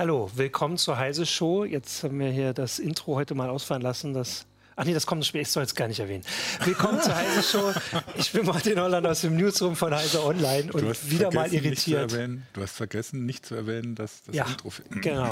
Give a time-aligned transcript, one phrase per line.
[0.00, 1.62] Hallo, willkommen zur Heise Show.
[1.62, 4.14] Jetzt haben wir hier das Intro heute mal ausfallen lassen.
[4.14, 4.46] Das
[4.80, 5.42] Ach nee, das kommt später.
[5.42, 6.24] Ich soll es gar nicht erwähnen.
[6.64, 7.70] Willkommen zur Heise Show.
[8.16, 12.10] Ich bin Martin Holland aus dem Newsroom von Heise Online und wieder mal irritiert.
[12.10, 14.72] du hast vergessen, nicht zu erwähnen, dass das ja, Intro.
[14.88, 15.28] Genau.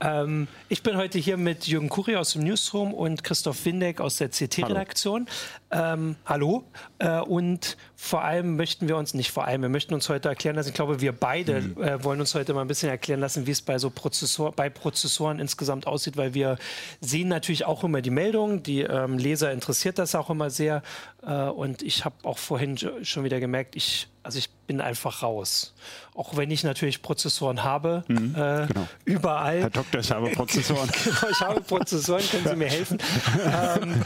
[0.00, 4.18] Ähm, ich bin heute hier mit Jürgen Kuri aus dem Newsroom und Christoph Windeck aus
[4.18, 5.26] der CT-Redaktion.
[5.68, 5.94] Hallo.
[5.94, 6.64] Ähm, hallo.
[7.00, 10.56] Äh, und vor allem möchten wir uns, nicht vor allem, wir möchten uns heute erklären
[10.56, 11.80] lassen, ich glaube, wir beide mhm.
[11.80, 14.68] äh, wollen uns heute mal ein bisschen erklären lassen, wie es bei so Prozessor, bei
[14.70, 16.58] Prozessoren insgesamt aussieht, weil wir
[17.00, 20.82] sehen natürlich auch immer die Meldungen, die ähm, Leser interessiert das auch immer sehr.
[21.24, 25.74] Äh, und ich habe auch vorhin schon wieder gemerkt, ich, also ich bin einfach raus.
[26.14, 28.88] Auch wenn ich natürlich Prozessoren habe, mhm, äh, genau.
[29.04, 29.60] überall.
[29.60, 30.90] Herr Doktor, ich habe Prozessoren.
[31.04, 32.98] genau, ich habe Prozessoren, können Sie mir helfen?
[33.44, 34.02] ähm,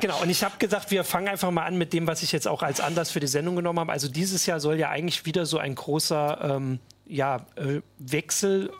[0.00, 2.48] genau, und ich habe gesagt, wir fangen einfach mal an mit dem, was ich jetzt
[2.48, 3.92] auch als Anlass für die Sendung genommen habe.
[3.92, 8.70] Also dieses Jahr soll ja eigentlich wieder so ein großer ähm, ja, äh, Wechsel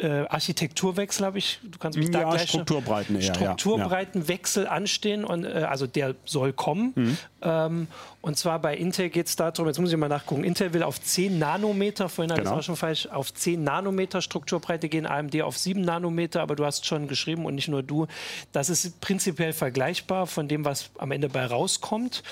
[0.00, 4.70] äh, Architekturwechsel habe ich, du kannst mich ja, da gleich Strukturbreiten eher, Strukturbreitenwechsel ja.
[4.70, 6.92] anstehen und äh, also der soll kommen.
[6.94, 7.18] Mhm.
[7.42, 7.86] Ähm,
[8.20, 11.00] und zwar bei Intel geht es darum, jetzt muss ich mal nachgucken, Intel will auf
[11.00, 12.38] 10 Nanometer, vorhin genau.
[12.38, 16.42] habe ich es auch schon falsch, auf 10 Nanometer Strukturbreite gehen, AMD auf 7 Nanometer,
[16.42, 18.06] aber du hast schon geschrieben und nicht nur du,
[18.52, 22.22] das ist prinzipiell vergleichbar von dem, was am Ende bei rauskommt.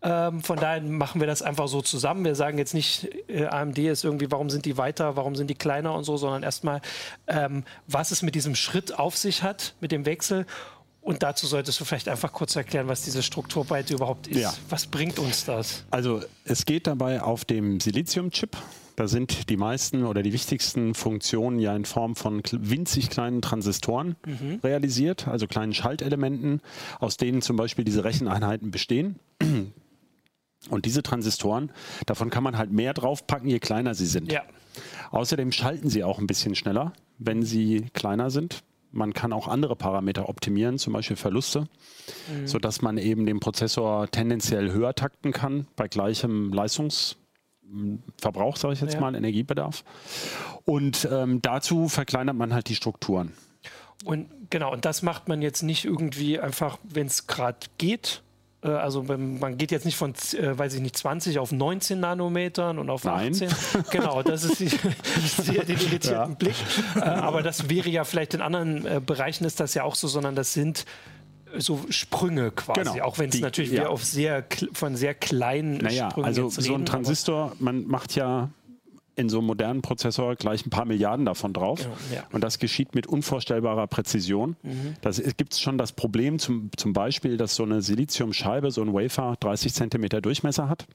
[0.00, 2.24] Ähm, von daher machen wir das einfach so zusammen.
[2.24, 5.56] Wir sagen jetzt nicht, äh, AMD ist irgendwie, warum sind die weiter, warum sind die
[5.56, 6.80] kleiner und so, sondern erstmal,
[7.26, 10.46] ähm, was es mit diesem Schritt auf sich hat, mit dem Wechsel.
[11.00, 14.40] Und dazu solltest du vielleicht einfach kurz erklären, was diese Strukturbreite überhaupt ist.
[14.40, 14.52] Ja.
[14.68, 15.84] Was bringt uns das?
[15.90, 18.56] Also es geht dabei auf dem Silizium-Chip.
[18.94, 24.16] Da sind die meisten oder die wichtigsten Funktionen ja in Form von winzig kleinen Transistoren
[24.26, 24.58] mhm.
[24.62, 26.60] realisiert, also kleinen Schaltelementen,
[26.98, 29.20] aus denen zum Beispiel diese Recheneinheiten bestehen.
[30.70, 31.70] Und diese Transistoren,
[32.06, 34.32] davon kann man halt mehr draufpacken, je kleiner sie sind.
[34.32, 34.42] Ja.
[35.10, 38.62] Außerdem schalten sie auch ein bisschen schneller, wenn sie kleiner sind.
[38.90, 41.68] Man kann auch andere Parameter optimieren, zum Beispiel Verluste,
[42.32, 42.46] mhm.
[42.46, 48.94] sodass man eben den Prozessor tendenziell höher takten kann bei gleichem Leistungsverbrauch, sage ich jetzt
[48.94, 49.00] ja.
[49.00, 49.84] mal, Energiebedarf.
[50.64, 53.32] Und ähm, dazu verkleinert man halt die Strukturen.
[54.04, 58.22] Und genau, und das macht man jetzt nicht irgendwie einfach, wenn es gerade geht,
[58.66, 62.90] also man geht jetzt nicht von, äh, weiß ich nicht, 20 auf 19 Nanometern und
[62.90, 63.32] auf Nein.
[63.32, 63.48] 18.
[63.90, 64.68] Genau, das ist die,
[65.42, 66.26] sehe den irritierten ja.
[66.26, 66.56] Blick.
[66.96, 70.34] Äh, aber das wäre ja vielleicht in anderen Bereichen ist das ja auch so, sondern
[70.34, 70.86] das sind
[71.56, 73.04] so Sprünge quasi, genau.
[73.04, 73.88] auch wenn es natürlich ja.
[73.88, 78.50] auf sehr von sehr kleinen naja, Sprüngen also so ein Transistor, man macht ja
[79.18, 81.86] in so einem modernen Prozessor gleich ein paar Milliarden davon drauf.
[82.14, 82.24] Ja.
[82.32, 84.56] Und das geschieht mit unvorstellbarer Präzision.
[84.62, 84.94] Mhm.
[85.00, 88.94] Da gibt es schon das Problem, zum, zum Beispiel, dass so eine Siliziumscheibe, so ein
[88.94, 90.86] Wafer 30 Zentimeter Durchmesser hat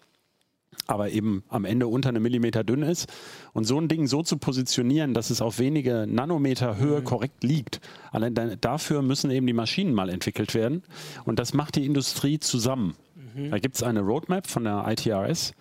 [0.87, 3.11] aber eben am Ende unter einem Millimeter dünn ist.
[3.53, 7.03] Und so ein Ding so zu positionieren, dass es auf wenige Nanometer Höhe mhm.
[7.05, 7.79] korrekt liegt,
[8.11, 10.83] allein dafür müssen eben die Maschinen mal entwickelt werden.
[11.25, 12.95] Und das macht die Industrie zusammen.
[13.33, 13.51] Mhm.
[13.51, 15.53] Da gibt es eine Roadmap von der ITRS.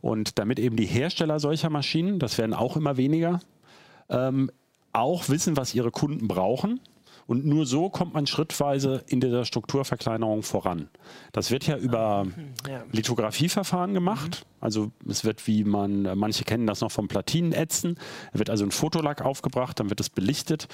[0.00, 3.40] Und damit eben die Hersteller solcher Maschinen, das werden auch immer weniger,
[4.08, 4.50] ähm,
[4.92, 6.80] auch wissen, was ihre Kunden brauchen.
[7.26, 10.88] Und nur so kommt man schrittweise in dieser Strukturverkleinerung voran.
[11.30, 12.26] Das wird ja über
[12.68, 12.82] ja.
[12.90, 14.44] Lithografieverfahren gemacht.
[14.44, 14.56] Mhm.
[14.60, 18.00] Also es wird, wie man, manche kennen das noch vom Platinenätzen,
[18.32, 20.66] wird also ein Fotolack aufgebracht, dann wird es belichtet,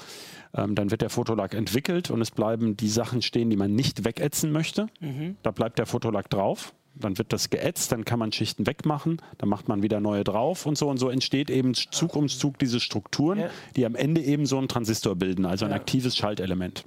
[0.55, 4.03] ähm, dann wird der Fotolack entwickelt und es bleiben die Sachen stehen, die man nicht
[4.03, 4.87] wegätzen möchte.
[4.99, 5.37] Mhm.
[5.43, 9.49] Da bleibt der Fotolack drauf dann wird das geätzt, dann kann man Schichten wegmachen, dann
[9.49, 12.79] macht man wieder neue drauf und so und so entsteht eben Zug um Zug diese
[12.79, 13.49] Strukturen, ja.
[13.75, 15.77] die am Ende eben so einen Transistor bilden, also ein ja.
[15.77, 16.83] aktives Schaltelement.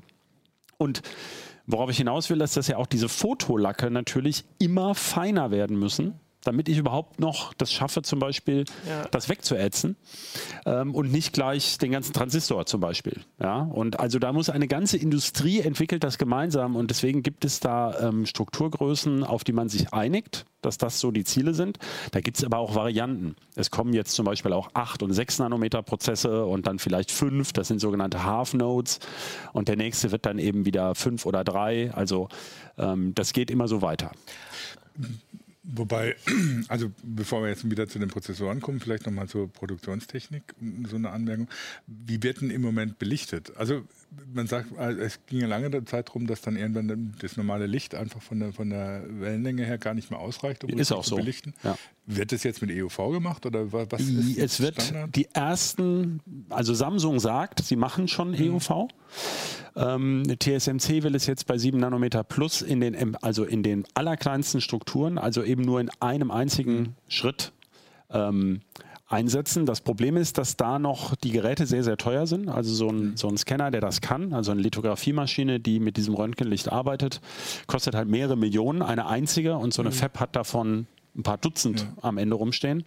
[0.78, 1.02] Und
[1.66, 6.14] worauf ich hinaus will, ist, dass ja auch diese Fotolacke natürlich immer feiner werden müssen
[6.42, 9.06] damit ich überhaupt noch das schaffe, zum Beispiel ja.
[9.10, 9.96] das wegzuätzen
[10.66, 13.20] ähm, und nicht gleich den ganzen Transistor zum Beispiel.
[13.40, 13.58] Ja?
[13.60, 18.08] Und also da muss eine ganze Industrie entwickelt das gemeinsam und deswegen gibt es da
[18.08, 21.78] ähm, Strukturgrößen, auf die man sich einigt, dass das so die Ziele sind.
[22.12, 23.36] Da gibt es aber auch Varianten.
[23.54, 27.52] Es kommen jetzt zum Beispiel auch 8 und 6 Nanometer Prozesse und dann vielleicht 5,
[27.52, 29.00] das sind sogenannte Half Nodes
[29.52, 31.92] und der nächste wird dann eben wieder 5 oder 3.
[31.94, 32.28] Also
[32.78, 34.12] ähm, das geht immer so weiter.
[35.62, 36.16] Wobei,
[36.68, 40.42] also bevor wir jetzt wieder zu den Prozessoren kommen, vielleicht nochmal zur Produktionstechnik,
[40.88, 41.48] so eine Anmerkung.
[41.86, 43.56] Wie wird denn im Moment belichtet?
[43.56, 43.84] Also
[44.32, 48.20] man sagt, es ging ja lange Zeit darum, dass dann irgendwann das normale Licht einfach
[48.20, 51.16] von der, von der Wellenlänge her gar nicht mehr ausreicht, um ist auch zu so.
[51.16, 51.54] belichten.
[51.62, 51.76] Ja.
[52.06, 55.14] Wird das jetzt mit EUV gemacht oder was ist Es wird Standard?
[55.14, 58.56] die ersten, also Samsung sagt, sie machen schon mhm.
[58.56, 58.88] EUV.
[59.76, 64.60] Ähm, TSMC will es jetzt bei 7 Nanometer plus in den, also in den allerkleinsten
[64.60, 67.52] Strukturen, also eben nur in einem einzigen Schritt
[68.10, 68.62] ähm,
[69.10, 69.66] einsetzen.
[69.66, 72.48] Das Problem ist, dass da noch die Geräte sehr, sehr teuer sind.
[72.48, 76.14] Also so ein, so ein Scanner, der das kann, also eine Lithografiemaschine, die mit diesem
[76.14, 77.20] Röntgenlicht arbeitet,
[77.66, 79.94] kostet halt mehrere Millionen, eine einzige und so eine mhm.
[79.94, 80.86] Fab hat davon
[81.16, 81.88] ein paar Dutzend ja.
[82.02, 82.84] am Ende rumstehen.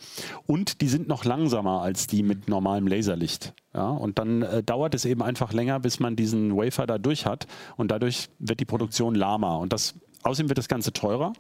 [0.48, 3.54] Und die sind noch langsamer als die mit normalem Laserlicht.
[3.74, 7.26] Ja, und dann äh, dauert es eben einfach länger, bis man diesen Wafer da durch
[7.26, 7.48] hat.
[7.76, 9.60] Und dadurch wird die Produktion lahmer.
[9.60, 11.34] Und das Außerdem wird das Ganze teurer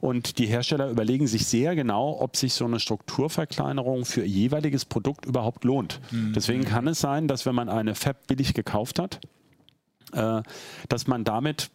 [0.00, 4.84] und die Hersteller überlegen sich sehr genau, ob sich so eine Strukturverkleinerung für ihr jeweiliges
[4.84, 6.00] Produkt überhaupt lohnt.
[6.10, 6.32] Mhm.
[6.32, 9.20] Deswegen kann es sein, dass wenn man eine Fab billig gekauft hat,
[10.12, 10.42] äh,
[10.88, 11.70] dass man damit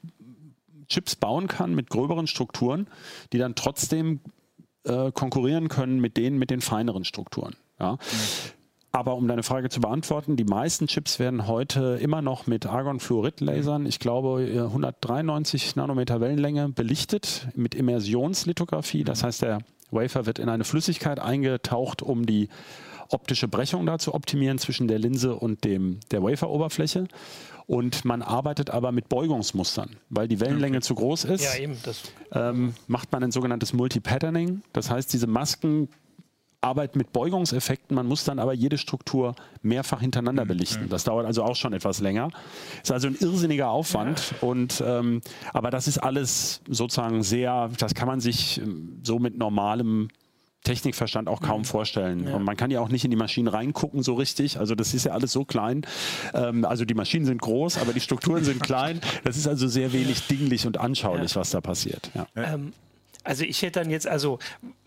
[0.87, 2.87] Chips bauen kann mit gröberen Strukturen,
[3.33, 4.21] die dann trotzdem
[4.85, 7.55] äh, konkurrieren können mit denen mit den feineren Strukturen.
[7.79, 7.93] Ja.
[7.93, 7.97] Mhm.
[8.91, 13.85] Aber um deine Frage zu beantworten, die meisten Chips werden heute immer noch mit Argon-Fluorid-Lasern,
[13.85, 19.03] ich glaube 193 Nanometer Wellenlänge, belichtet mit Immersionslithografie.
[19.03, 19.59] Das heißt, der
[19.91, 22.49] Wafer wird in eine Flüssigkeit eingetaucht, um die
[23.09, 27.07] optische Brechung da zu optimieren zwischen der Linse und dem, der Wafer-Oberfläche.
[27.67, 30.85] Und man arbeitet aber mit Beugungsmustern, weil die Wellenlänge okay.
[30.85, 31.43] zu groß ist.
[31.43, 31.77] Ja, eben.
[31.83, 32.01] Das
[32.31, 34.63] ähm, macht man ein sogenanntes Multi-Patterning.
[34.73, 35.89] Das heißt, diese Masken
[36.61, 37.95] Arbeit mit Beugungseffekten.
[37.95, 40.49] Man muss dann aber jede Struktur mehrfach hintereinander mhm.
[40.49, 40.89] belichten.
[40.89, 42.29] Das dauert also auch schon etwas länger.
[42.81, 44.33] Ist also ein irrsinniger Aufwand.
[44.41, 44.47] Ja.
[44.47, 45.21] Und, ähm,
[45.53, 50.09] aber das ist alles sozusagen sehr, das kann man sich ähm, so mit normalem
[50.63, 51.65] Technikverstand auch kaum mhm.
[51.65, 52.27] vorstellen.
[52.27, 52.35] Ja.
[52.35, 54.59] Und man kann ja auch nicht in die Maschinen reingucken so richtig.
[54.59, 55.85] Also das ist ja alles so klein.
[56.33, 58.99] Ähm, also die Maschinen sind groß, aber die Strukturen sind klein.
[59.23, 61.41] Das ist also sehr wenig dinglich und anschaulich, ja.
[61.41, 62.11] was da passiert.
[62.13, 62.27] Ja.
[62.35, 62.73] Ähm,
[63.29, 64.39] also ich hätte dann jetzt, also,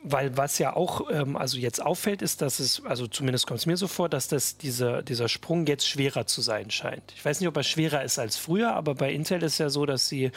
[0.02, 3.66] weil was ja auch ähm, also jetzt auffällt, ist, dass es, also zumindest kommt es
[3.66, 7.12] mir so vor, dass das dieser, dieser Sprung jetzt schwerer zu sein scheint.
[7.14, 9.86] Ich weiß nicht, ob er schwerer ist als früher, aber bei Intel ist ja so,
[9.86, 10.32] dass sie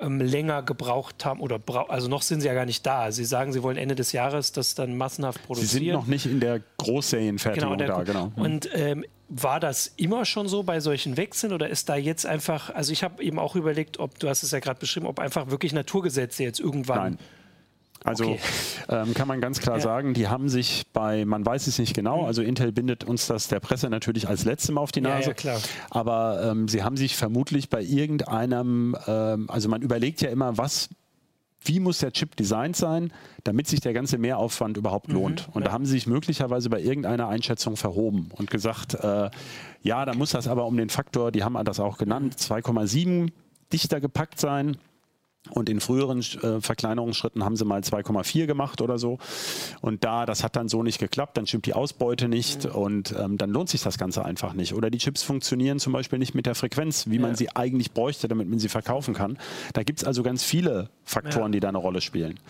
[0.00, 3.12] ähm, länger gebraucht haben oder also noch sind sie ja gar nicht da.
[3.12, 5.68] Sie sagen, sie wollen Ende des Jahres das dann massenhaft produzieren.
[5.68, 8.32] Sie sind noch nicht in der Großserienfertigung genau, da, genau.
[8.34, 12.70] Und ähm, war das immer schon so bei solchen Wechseln oder ist da jetzt einfach,
[12.70, 15.50] also ich habe eben auch überlegt, ob, du hast es ja gerade beschrieben, ob einfach
[15.50, 17.18] wirklich Naturgesetze jetzt irgendwann Nein.
[18.04, 18.40] Also okay.
[18.90, 19.82] ähm, kann man ganz klar ja.
[19.82, 22.26] sagen, die haben sich bei, man weiß es nicht genau, mhm.
[22.26, 25.60] also Intel bindet uns das der Presse natürlich als letztem auf die Nase, ja, ja,
[25.88, 30.90] aber ähm, sie haben sich vermutlich bei irgendeinem, ähm, also man überlegt ja immer, was
[31.64, 33.10] wie muss der Chip designt sein,
[33.42, 35.48] damit sich der ganze Mehraufwand überhaupt mhm, lohnt.
[35.54, 35.68] Und ja.
[35.68, 39.30] da haben sie sich möglicherweise bei irgendeiner Einschätzung verhoben und gesagt, äh,
[39.82, 43.30] ja, da muss das aber um den Faktor, die haben das auch genannt, 2,7
[43.72, 44.76] dichter gepackt sein.
[45.50, 49.18] Und in früheren äh, Verkleinerungsschritten haben sie mal 2,4 gemacht oder so.
[49.82, 52.70] Und da, das hat dann so nicht geklappt, dann stimmt die Ausbeute nicht mhm.
[52.70, 54.72] und ähm, dann lohnt sich das Ganze einfach nicht.
[54.72, 57.22] Oder die Chips funktionieren zum Beispiel nicht mit der Frequenz, wie ja.
[57.22, 59.38] man sie eigentlich bräuchte, damit man sie verkaufen kann.
[59.74, 61.56] Da gibt es also ganz viele Faktoren, ja.
[61.56, 62.40] die da eine Rolle spielen.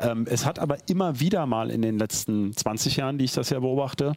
[0.00, 3.50] Ähm, es hat aber immer wieder mal in den letzten 20 Jahren, die ich das
[3.50, 4.14] ja beobachte,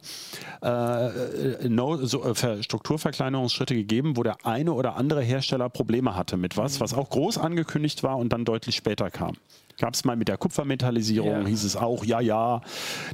[0.60, 6.36] äh, äh no, so, äh, Strukturverkleinerungsschritte gegeben, wo der eine oder andere Hersteller Probleme hatte
[6.36, 6.80] mit was, mhm.
[6.80, 9.36] was auch groß angekündigt war und dann deutlich später kam.
[9.78, 11.46] Gab es mal mit der Kupfermetallisierung, ja.
[11.46, 12.60] hieß es auch, ja, ja.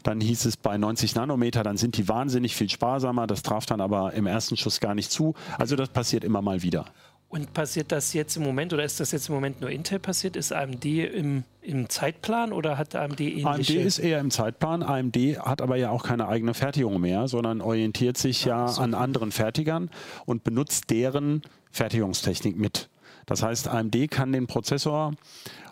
[0.03, 3.27] Dann hieß es bei 90 Nanometer, dann sind die wahnsinnig viel sparsamer.
[3.27, 5.35] Das traf dann aber im ersten Schuss gar nicht zu.
[5.59, 6.87] Also das passiert immer mal wieder.
[7.31, 10.35] Und passiert das jetzt im Moment oder ist das jetzt im Moment nur Intel passiert?
[10.35, 13.49] Ist AMD im, im Zeitplan oder hat AMD ähnliche?
[13.49, 14.83] AMD ist eher im Zeitplan.
[14.83, 18.83] AMD hat aber ja auch keine eigene Fertigung mehr, sondern orientiert sich ja, ja so.
[18.83, 19.91] an anderen Fertigern
[20.27, 22.89] und benutzt deren Fertigungstechnik mit.
[23.31, 25.13] Das heißt, AMD kann den Prozessor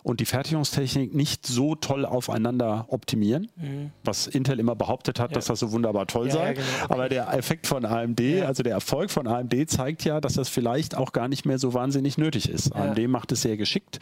[0.03, 3.91] und die Fertigungstechnik nicht so toll aufeinander optimieren, mhm.
[4.01, 5.35] was Intel immer behauptet hat, ja.
[5.35, 6.45] dass das so wunderbar toll ja, sei.
[6.45, 6.65] Ja, genau.
[6.87, 10.95] Aber der Effekt von AMD, also der Erfolg von AMD zeigt ja, dass das vielleicht
[10.95, 12.73] auch gar nicht mehr so wahnsinnig nötig ist.
[12.73, 13.99] AMD macht es sehr geschickt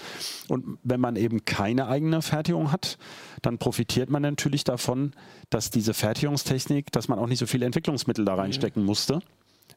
[0.49, 2.99] und wenn man eben keine eigene Fertigung hat,
[3.41, 5.13] dann profitiert man natürlich davon,
[5.49, 8.85] dass diese Fertigungstechnik, dass man auch nicht so viele Entwicklungsmittel da reinstecken mhm.
[8.87, 9.19] musste,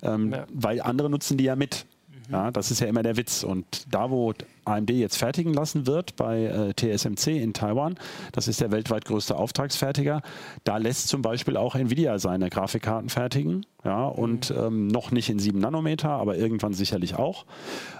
[0.02, 1.86] ähm, weil andere nutzen die ja mit.
[2.30, 3.42] Ja, das ist ja immer der Witz.
[3.42, 4.32] Und da, wo
[4.64, 7.96] AMD jetzt fertigen lassen wird bei äh, TSMC in Taiwan,
[8.32, 10.22] das ist der weltweit größte Auftragsfertiger,
[10.64, 13.66] da lässt zum Beispiel auch Nvidia seine Grafikkarten fertigen.
[13.84, 14.56] Ja, und mhm.
[14.58, 17.46] ähm, noch nicht in 7 Nanometer, aber irgendwann sicherlich auch.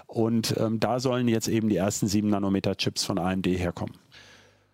[0.05, 3.95] Und ähm, da sollen jetzt eben die ersten 7 Nanometer Chips von AMD herkommen.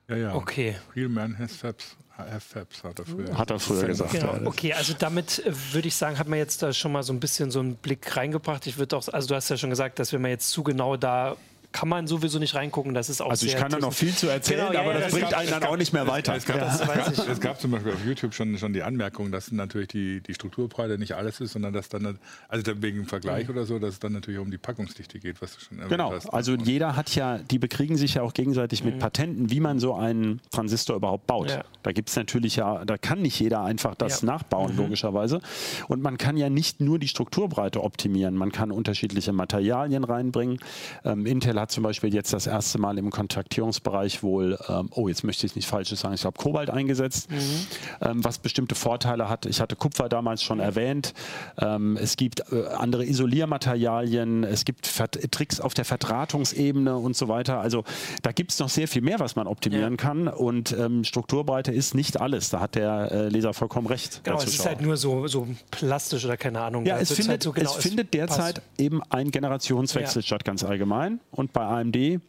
[0.10, 0.36] Ja, ja.
[0.36, 0.76] Okay.
[0.96, 1.96] Real man has fabs.
[2.18, 4.12] FFAPS hat er früher, hat er früher gesagt.
[4.12, 4.34] Genau.
[4.46, 7.20] Okay, also damit äh, würde ich sagen, hat man jetzt da schon mal so ein
[7.20, 8.66] bisschen so einen Blick reingebracht.
[8.66, 10.98] Ich würde auch, also du hast ja schon gesagt, dass wenn man jetzt zu genau
[10.98, 11.38] da
[11.78, 12.94] kann man sowieso nicht reingucken.
[12.94, 15.12] Das ist auch Also ich kann da noch viel zu erzählen, genau, aber ja, das
[15.12, 16.36] bringt einen dann auch nicht mehr weiter.
[16.36, 17.12] Es, gab, ja.
[17.32, 20.98] es gab zum Beispiel auf YouTube schon, schon die Anmerkung, dass natürlich die, die Strukturbreite
[20.98, 22.18] nicht alles ist, sondern dass dann,
[22.48, 23.54] also wegen Vergleich mhm.
[23.54, 26.12] oder so, dass es dann natürlich um die Packungsdichte geht, was du schon erwähnt genau.
[26.12, 26.24] hast.
[26.24, 28.92] Genau, also jeder hat ja, die bekriegen sich ja auch gegenseitig mhm.
[28.92, 31.52] mit Patenten, wie man so einen Transistor überhaupt baut.
[31.52, 31.64] Ja.
[31.84, 34.80] Da gibt es natürlich ja, da kann nicht jeder einfach das nachbauen, mhm.
[34.80, 35.42] logischerweise.
[35.88, 40.60] Und man kann ja nicht nur die Strukturbreite optimieren, man kann unterschiedliche Materialien reinbringen.
[41.06, 45.24] Ähm, Intel hat zum Beispiel jetzt das erste Mal im Kontaktierungsbereich wohl, ähm, oh, jetzt
[45.24, 47.68] möchte ich nicht Falsches sagen, ich glaube Kobalt eingesetzt, mhm.
[48.02, 49.46] ähm, was bestimmte Vorteile hat.
[49.46, 51.14] Ich hatte Kupfer damals schon erwähnt.
[51.60, 57.28] Ähm, es gibt äh, andere Isoliermaterialien, es gibt Vert Tricks auf der Verdrahtungsebene und so
[57.28, 57.60] weiter.
[57.60, 57.84] Also
[58.22, 59.98] da gibt es noch sehr viel mehr, was man optimieren ja.
[59.98, 60.28] kann.
[60.28, 62.50] Und ähm, Strukturbreite ist nicht alles.
[62.50, 64.22] Da hat der äh, Leser vollkommen recht.
[64.24, 66.86] Genau, es ist halt nur so, so plastisch oder keine Ahnung.
[66.86, 68.80] Ja, es findet, halt so genau, es findet derzeit passt.
[68.80, 70.26] eben ein Generationswechsel ja.
[70.26, 71.20] statt, ganz allgemein.
[71.32, 72.22] Und bei AMD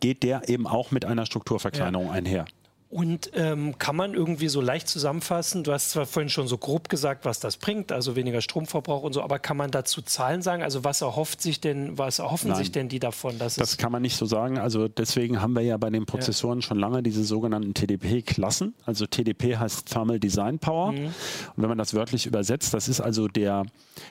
[0.00, 2.12] geht der eben auch mit einer Strukturverkleinerung ja.
[2.12, 2.44] einher.
[2.90, 6.88] Und ähm, kann man irgendwie so leicht zusammenfassen, du hast zwar vorhin schon so grob
[6.88, 10.62] gesagt, was das bringt, also weniger Stromverbrauch und so, aber kann man dazu Zahlen sagen?
[10.62, 13.38] Also was erhofft sich denn, was erhoffen Nein, sich denn die davon?
[13.38, 14.56] das kann man nicht so sagen.
[14.56, 16.62] Also deswegen haben wir ja bei den Prozessoren ja.
[16.66, 18.74] schon lange diese sogenannten TDP-Klassen.
[18.86, 20.92] Also TDP heißt Thermal Design Power.
[20.92, 21.06] Mhm.
[21.06, 21.12] Und
[21.56, 23.66] wenn man das wörtlich übersetzt, das ist also der,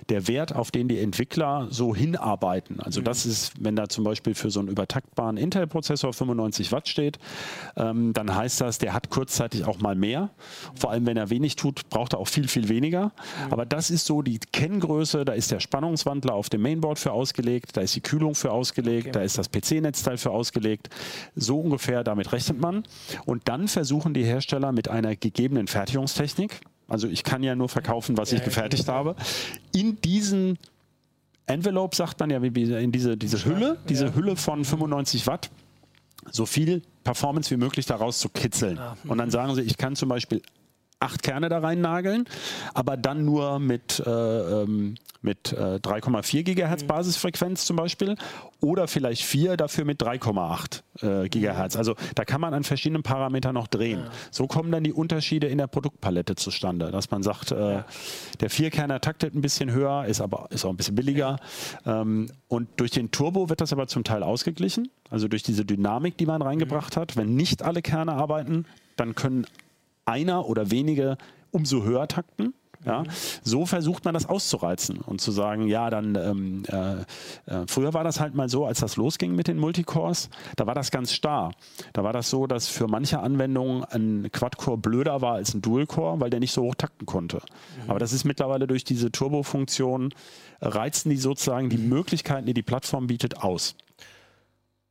[0.10, 2.80] der Wert, auf den die Entwickler so hinarbeiten.
[2.80, 3.06] Also mhm.
[3.06, 7.18] das ist, wenn da zum Beispiel für so einen übertaktbaren Intel-Prozessor 95 Watt steht,
[7.76, 10.30] ähm, dann heißt das, das, der hat kurzzeitig auch mal mehr.
[10.76, 13.06] Vor allem, wenn er wenig tut, braucht er auch viel, viel weniger.
[13.06, 13.54] Mhm.
[13.54, 15.26] Aber das ist so die Kenngröße.
[15.26, 19.08] Da ist der Spannungswandler auf dem Mainboard für ausgelegt, da ist die Kühlung für ausgelegt,
[19.08, 19.12] okay.
[19.14, 20.90] da ist das PC-Netzteil für ausgelegt.
[21.36, 22.84] So ungefähr, damit rechnet man.
[23.26, 28.18] Und dann versuchen die Hersteller mit einer gegebenen Fertigungstechnik, also ich kann ja nur verkaufen,
[28.18, 29.16] was ich gefertigt habe,
[29.74, 30.58] in diesen
[31.46, 35.50] Envelope sagt man ja, in diese, diese Hülle, diese Hülle von 95 Watt,
[36.32, 38.78] so viel Performance wie möglich daraus zu kitzeln.
[38.78, 38.98] Ja.
[39.08, 40.42] Und dann sagen sie, ich kann zum Beispiel
[41.00, 42.26] acht Kerne da rein nageln,
[42.74, 46.88] aber dann nur mit, äh, ähm, mit äh, 3,4 Gigahertz mhm.
[46.88, 48.16] Basisfrequenz zum Beispiel
[48.62, 51.76] oder vielleicht vier, dafür mit 3,8 äh, Gigahertz.
[51.76, 54.00] Also da kann man an verschiedenen Parametern noch drehen.
[54.00, 54.12] Ja.
[54.32, 57.86] So kommen dann die Unterschiede in der Produktpalette zustande, dass man sagt, äh, ja.
[58.40, 61.38] der Vierkerner taktet ein bisschen höher, ist aber ist auch ein bisschen billiger.
[61.86, 66.18] Ähm, und durch den Turbo wird das aber zum Teil ausgeglichen, also durch diese Dynamik,
[66.18, 67.02] die man reingebracht mhm.
[67.02, 67.18] hat.
[67.18, 69.46] Wenn nicht alle Kerne arbeiten, dann können
[70.08, 71.18] einer oder wenige
[71.52, 72.54] umso höher takten.
[72.86, 73.04] Ja,
[73.44, 77.02] so versucht man das auszureizen und zu sagen, ja, dann ähm, äh,
[77.52, 80.76] äh, früher war das halt mal so, als das losging mit den Multicores, da war
[80.76, 81.52] das ganz starr.
[81.94, 86.22] Da war das so, dass für manche Anwendungen ein Quad-Core blöder war als ein Dual-Core,
[86.22, 87.38] weil der nicht so hoch takten konnte.
[87.38, 87.90] Mhm.
[87.90, 90.14] Aber das ist mittlerweile durch diese Turbo-Funktion,
[90.62, 93.76] reizen die sozusagen die Möglichkeiten, die die Plattform bietet, aus.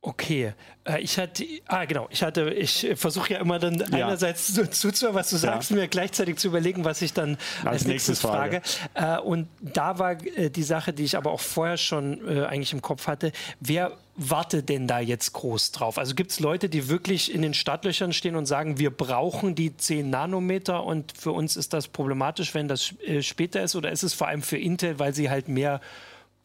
[0.01, 0.53] Okay,
[0.85, 4.05] äh, ich hatte, ah genau, ich hatte, ich versuche ja immer dann ja.
[4.05, 5.75] einerseits so, zuzuhören, was du sagst, ja.
[5.75, 8.61] mir gleichzeitig zu überlegen, was ich dann als, als nächstes frage.
[8.93, 9.17] frage.
[9.17, 12.81] Äh, und da war äh, die Sache, die ich aber auch vorher schon eigentlich im
[12.81, 15.97] Kopf hatte, wer wartet denn da jetzt groß drauf?
[15.97, 19.75] Also gibt es Leute, die wirklich in den Startlöchern stehen und sagen, wir brauchen die
[19.75, 23.75] 10 Nanometer und für uns ist das problematisch, wenn das später ist?
[23.75, 25.81] Oder ist es vor allem für Intel, weil sie halt mehr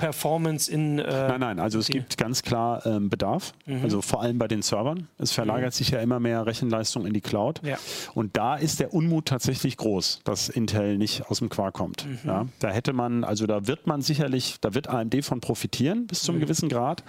[0.03, 0.99] Performance in.
[0.99, 3.85] Äh, nein, nein, also es gibt ganz klar ähm, Bedarf, mhm.
[3.85, 5.07] also vor allem bei den Servern.
[5.19, 5.77] Es verlagert mhm.
[5.77, 7.61] sich ja immer mehr Rechenleistung in die Cloud.
[7.63, 7.79] Ja.
[8.13, 12.05] Und da ist der Unmut tatsächlich groß, dass Intel nicht aus dem Quark kommt.
[12.05, 12.19] Mhm.
[12.25, 16.23] Ja, da hätte man, also da wird man sicherlich, da wird AMD von profitieren bis
[16.23, 16.47] zu einem mhm.
[16.47, 17.05] gewissen Grad.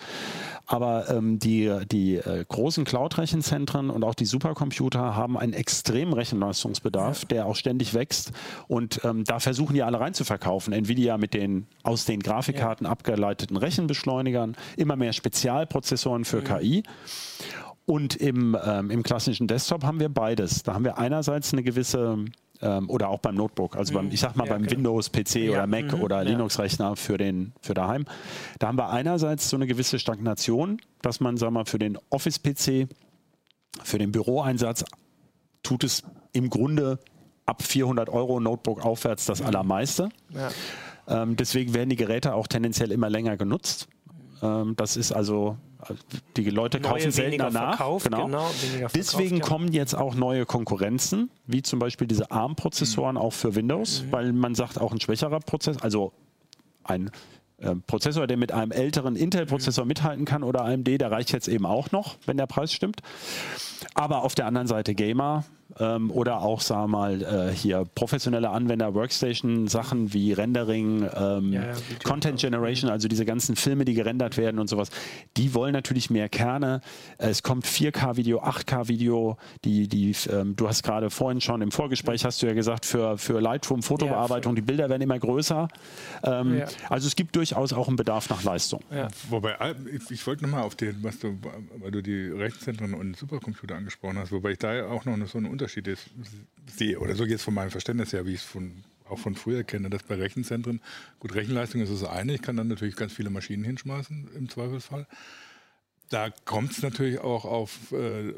[0.65, 7.23] Aber ähm, die, die äh, großen Cloud-Rechenzentren und auch die Supercomputer haben einen extremen Rechenleistungsbedarf,
[7.23, 7.27] ja.
[7.27, 8.31] der auch ständig wächst.
[8.67, 10.71] Und ähm, da versuchen die alle rein zu verkaufen.
[10.73, 12.91] Nvidia mit den aus den Grafikkarten ja.
[12.91, 16.43] abgeleiteten Rechenbeschleunigern, immer mehr Spezialprozessoren für mhm.
[16.43, 16.83] KI.
[17.85, 20.63] Und im, ähm, im klassischen Desktop haben wir beides.
[20.63, 22.25] Da haben wir einerseits eine gewisse
[22.61, 24.77] ähm, oder auch beim Notebook, also beim, ich sag mal ja, beim genau.
[24.77, 25.51] Windows PC ja.
[25.51, 26.01] oder Mac mhm.
[26.01, 28.05] oder Linux-Rechner für den für daheim.
[28.59, 32.87] Da haben wir einerseits so eine gewisse Stagnation, dass man, sag mal, für den Office-PC,
[33.83, 34.85] für den Büroeinsatz
[35.61, 36.99] tut es im Grunde
[37.45, 39.47] ab 400 Euro Notebook aufwärts das mhm.
[39.47, 40.09] allermeiste.
[40.29, 40.49] Ja.
[41.07, 43.87] Ähm, deswegen werden die Geräte auch tendenziell immer länger genutzt.
[44.41, 45.57] Ähm, das ist also
[46.37, 47.77] die Leute Neue, kaufen seltener nach.
[47.77, 48.25] Verkauf, genau.
[48.25, 48.49] genau
[48.93, 53.21] Deswegen verkauft, kommen jetzt auch neue Konkurrenzen, wie zum Beispiel diese ARM-Prozessoren mhm.
[53.21, 54.11] auch für Windows, mhm.
[54.11, 56.13] weil man sagt, auch ein schwächerer Prozess, also
[56.83, 57.11] ein
[57.57, 59.89] äh, Prozessor, der mit einem älteren Intel-Prozessor mhm.
[59.89, 63.01] mithalten kann oder AMD, der reicht jetzt eben auch noch, wenn der Preis stimmt.
[63.93, 65.45] Aber auf der anderen Seite Gamer,
[65.79, 71.61] ähm, oder auch, sagen wir mal, äh, hier professionelle Anwender, Workstation-Sachen wie Rendering, ähm, ja,
[71.63, 74.89] ja, Content Generation, also diese ganzen Filme, die gerendert werden und sowas,
[75.37, 76.81] die wollen natürlich mehr Kerne.
[77.17, 82.41] Es kommt 4K-Video, 8K-Video, die, die, ähm, du hast gerade vorhin schon im Vorgespräch hast
[82.41, 85.67] du ja gesagt, für, für Lightroom, Fotobearbeitung, ja, die Bilder werden immer größer.
[86.23, 88.81] Ähm, also es gibt durchaus auch einen Bedarf nach Leistung.
[89.29, 91.37] Wobei, äh, ich, ich wollte nochmal auf den, was du,
[91.77, 95.37] weil du die Rechenzentren und Supercomputer angesprochen hast, wobei ich da ja auch noch so
[95.37, 96.09] einen Unterschied ist,
[96.75, 99.63] sehe, oder so jetzt von meinem Verständnis her, wie ich es von auch von früher
[99.63, 100.81] kenne, dass bei Rechenzentren,
[101.19, 105.07] gut, Rechenleistung ist das eine, ich kann dann natürlich ganz viele Maschinen hinschmeißen im Zweifelsfall.
[106.09, 108.33] Da kommt es natürlich auch auf äh,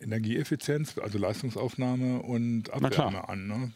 [0.00, 3.46] Energieeffizienz, also Leistungsaufnahme und Abwärme an.
[3.46, 3.72] Ne?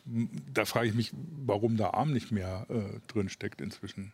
[0.52, 1.12] Da frage ich mich,
[1.44, 4.12] warum da ARM nicht mehr äh, drin steckt inzwischen.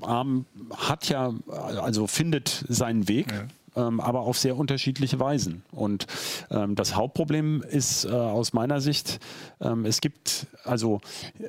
[0.00, 3.30] ARM hat ja, also findet seinen Weg.
[3.30, 5.62] Ja ähm, aber auf sehr unterschiedliche Weisen.
[5.70, 6.06] Und
[6.50, 9.20] ähm, das Hauptproblem ist äh, aus meiner Sicht,
[9.60, 11.00] ähm, es gibt, also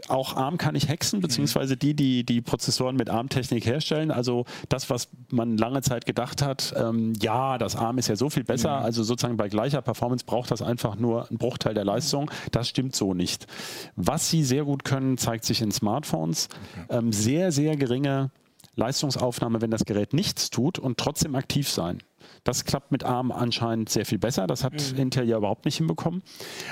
[0.07, 4.11] auch ARM kann ich hexen, beziehungsweise die, die die Prozessoren mit ARM-Technik herstellen.
[4.11, 8.29] Also das, was man lange Zeit gedacht hat, ähm, ja, das ARM ist ja so
[8.29, 8.79] viel besser, ja.
[8.79, 12.29] also sozusagen bei gleicher Performance braucht das einfach nur einen Bruchteil der Leistung.
[12.51, 13.47] Das stimmt so nicht.
[13.95, 16.49] Was sie sehr gut können, zeigt sich in Smartphones.
[16.89, 17.07] Okay.
[17.11, 18.31] sehr, sehr geringe
[18.77, 21.99] Leistungsaufnahme, wenn das Gerät nichts tut und trotzdem aktiv sein.
[22.43, 24.47] Das klappt mit ARM anscheinend sehr viel besser.
[24.47, 24.99] Das hat mhm.
[24.99, 26.23] Intel ja überhaupt nicht hinbekommen.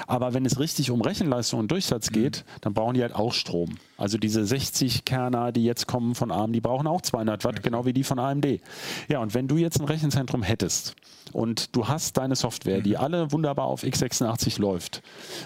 [0.07, 2.13] Aber wenn es richtig um Rechenleistung und Durchsatz mhm.
[2.13, 3.75] geht, dann brauchen die halt auch Strom.
[3.97, 7.85] Also diese 60 Kerner, die jetzt kommen von ARM, die brauchen auch 200 Watt, genau
[7.85, 8.59] wie die von AMD.
[9.07, 10.95] Ja, und wenn du jetzt ein Rechenzentrum hättest
[11.31, 12.97] und du hast deine Software, die mhm.
[12.97, 15.01] alle wunderbar auf x86 läuft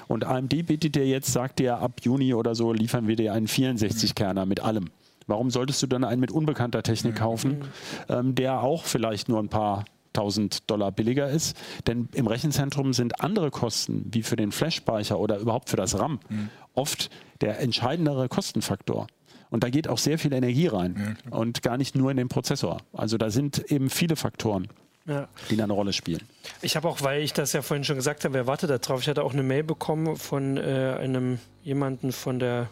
[0.08, 3.48] und AMD bietet dir jetzt, sagt dir ab Juni oder so, liefern wir dir einen
[3.48, 4.90] 64 Kerner mit allem.
[5.30, 7.62] Warum solltest du dann einen mit unbekannter Technik kaufen,
[8.10, 9.86] ähm, der auch vielleicht nur ein paar
[10.16, 11.58] 1000 Dollar billiger ist.
[11.88, 16.20] Denn im Rechenzentrum sind andere Kosten, wie für den Flash-Speicher oder überhaupt für das RAM,
[16.30, 16.50] mhm.
[16.74, 17.10] oft
[17.42, 19.08] der entscheidendere Kostenfaktor.
[19.50, 22.30] Und da geht auch sehr viel Energie rein ja, und gar nicht nur in den
[22.30, 22.78] Prozessor.
[22.94, 24.68] Also da sind eben viele Faktoren.
[25.06, 25.28] Ja.
[25.50, 26.22] die da eine Rolle spielen.
[26.62, 29.02] Ich habe auch, weil ich das ja vorhin schon gesagt habe, wer wartet da drauf?
[29.02, 32.70] Ich hatte auch eine Mail bekommen von äh, einem jemanden von der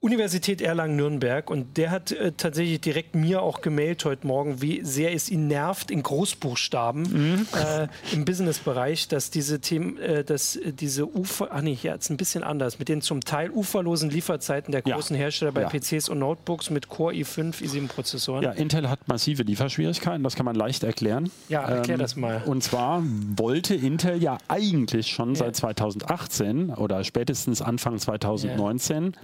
[0.00, 5.14] Universität Erlangen-Nürnberg und der hat äh, tatsächlich direkt mir auch gemailt heute Morgen, wie sehr
[5.14, 7.46] es ihn nervt in Großbuchstaben mhm.
[7.54, 12.44] äh, im Businessbereich, dass diese Themen, äh, dass diese Ufer, ah nee, jetzt ein bisschen
[12.44, 15.22] anders, mit den zum Teil uferlosen Lieferzeiten der großen ja.
[15.22, 15.68] Hersteller bei ja.
[15.70, 18.44] PCs und Notebooks mit Core i5, i7 Prozessoren.
[18.44, 21.30] Ja, Intel hat massive Lieferschwierigkeiten, das kann man leicht erklären.
[21.48, 22.42] Ja, erklär ähm, das mal.
[22.44, 23.02] Und zwar
[23.36, 25.36] wollte Intel ja eigentlich schon ja.
[25.36, 29.16] seit 2018 oder spätestens Anfang 2019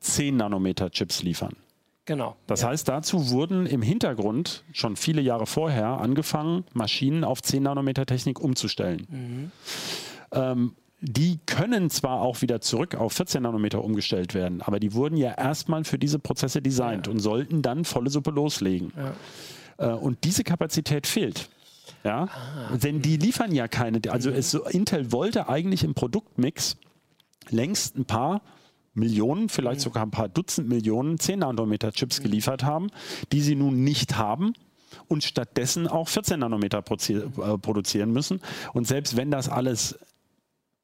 [0.00, 1.56] 10 Nanometer Chips liefern.
[2.04, 2.36] Genau.
[2.46, 2.68] Das ja.
[2.68, 8.40] heißt, dazu wurden im Hintergrund schon viele Jahre vorher angefangen, Maschinen auf 10 Nanometer Technik
[8.40, 9.06] umzustellen.
[9.10, 9.50] Mhm.
[10.32, 15.16] Ähm, die können zwar auch wieder zurück auf 14 Nanometer umgestellt werden, aber die wurden
[15.16, 17.12] ja erstmal für diese Prozesse designt ja.
[17.12, 18.92] und sollten dann volle Suppe loslegen.
[18.96, 19.92] Ja.
[19.92, 21.50] Äh, und diese Kapazität fehlt.
[22.04, 22.24] Ja?
[22.24, 22.76] Ah.
[22.76, 24.00] Denn die liefern ja keine.
[24.08, 24.36] Also mhm.
[24.36, 26.76] es, Intel wollte eigentlich im Produktmix
[27.50, 28.42] längst ein paar
[28.98, 32.88] Millionen, vielleicht sogar ein paar Dutzend Millionen 10 Nanometer Chips geliefert haben,
[33.32, 34.54] die sie nun nicht haben
[35.06, 38.40] und stattdessen auch 14 Nanometer äh, produzieren müssen.
[38.72, 39.98] Und selbst wenn das alles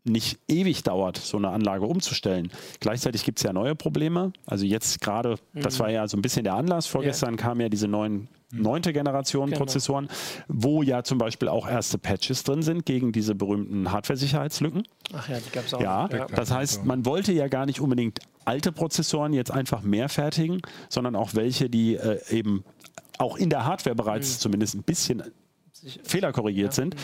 [0.04, 2.50] nicht ewig dauert, so eine Anlage umzustellen.
[2.80, 4.32] Gleichzeitig gibt es ja neue Probleme.
[4.46, 5.62] Also jetzt gerade, mhm.
[5.62, 7.42] das war ja so ein bisschen der Anlass, vorgestern yeah.
[7.42, 9.58] kamen ja diese neuen neunte Generation genau.
[9.58, 10.08] Prozessoren,
[10.46, 14.84] wo ja zum Beispiel auch erste Patches drin sind gegen diese berühmten Hardware-Sicherheitslücken.
[15.12, 15.80] Ach ja, die gab es auch.
[15.80, 20.08] Ja, ja, das heißt, man wollte ja gar nicht unbedingt alte Prozessoren jetzt einfach mehr
[20.08, 22.64] fertigen, sondern auch welche, die äh, eben
[23.18, 24.40] auch in der Hardware bereits mhm.
[24.40, 25.22] zumindest ein bisschen
[26.02, 26.72] fehlerkorrigiert ja.
[26.72, 26.96] sind.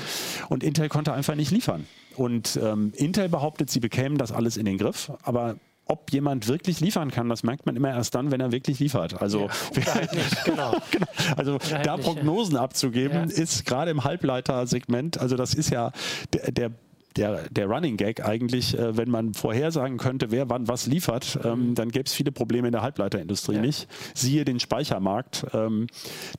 [0.49, 1.87] Und Intel konnte einfach nicht liefern.
[2.17, 5.57] Und ähm, Intel behauptet, sie bekämen das alles in den Griff, aber
[5.91, 9.21] ob jemand wirklich liefern kann, das merkt man immer erst dann, wenn er wirklich liefert.
[9.21, 10.77] Also, ja, halt nicht, genau.
[10.91, 11.07] genau.
[11.37, 12.63] also halt da Prognosen ja.
[12.63, 15.91] abzugeben, ist gerade im Halbleitersegment, also das ist ja
[16.33, 16.71] der, der
[17.17, 21.71] der, der Running Gag eigentlich, äh, wenn man vorhersagen könnte, wer wann was liefert, ähm,
[21.71, 21.75] mhm.
[21.75, 23.61] dann gäbe es viele Probleme in der Halbleiterindustrie ja.
[23.61, 23.89] nicht.
[24.15, 25.87] Siehe den Speichermarkt, ähm,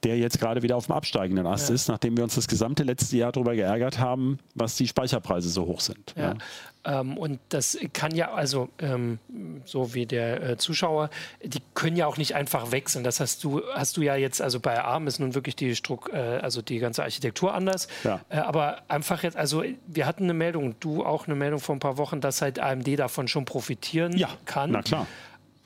[0.03, 1.75] der jetzt gerade wieder auf dem absteigenden Ast ja.
[1.75, 5.65] ist, nachdem wir uns das gesamte letzte Jahr darüber geärgert haben, was die Speicherpreise so
[5.65, 6.13] hoch sind.
[6.17, 6.35] Ja.
[6.83, 9.19] Ähm, und das kann ja, also ähm,
[9.65, 11.09] so wie der äh, Zuschauer,
[11.43, 13.03] die können ja auch nicht einfach wechseln.
[13.03, 16.09] Das hast du, hast du ja jetzt, also bei ARM ist nun wirklich die Struck,
[16.13, 17.87] äh, also die ganze Architektur anders.
[18.03, 18.21] Ja.
[18.29, 21.79] Äh, aber einfach jetzt, also wir hatten eine Meldung, du auch eine Meldung vor ein
[21.79, 24.71] paar Wochen, dass halt AMD davon schon profitieren ja, kann.
[24.71, 25.07] Na klar.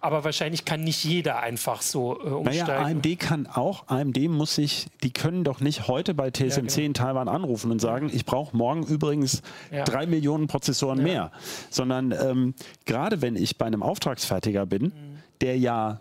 [0.05, 2.67] Aber wahrscheinlich kann nicht jeder einfach so äh, umsteigen.
[2.67, 6.61] Naja, AMD kann auch, AMD muss sich, die können doch nicht heute bei TSMC ja,
[6.61, 6.85] genau.
[6.85, 9.41] in Taiwan anrufen und sagen, ich brauche morgen übrigens
[9.71, 9.83] ja.
[9.83, 11.03] drei Millionen Prozessoren ja.
[11.03, 11.31] mehr,
[11.71, 12.53] sondern ähm,
[12.85, 14.91] gerade wenn ich bei einem Auftragsfertiger bin, mhm.
[15.41, 15.99] der ja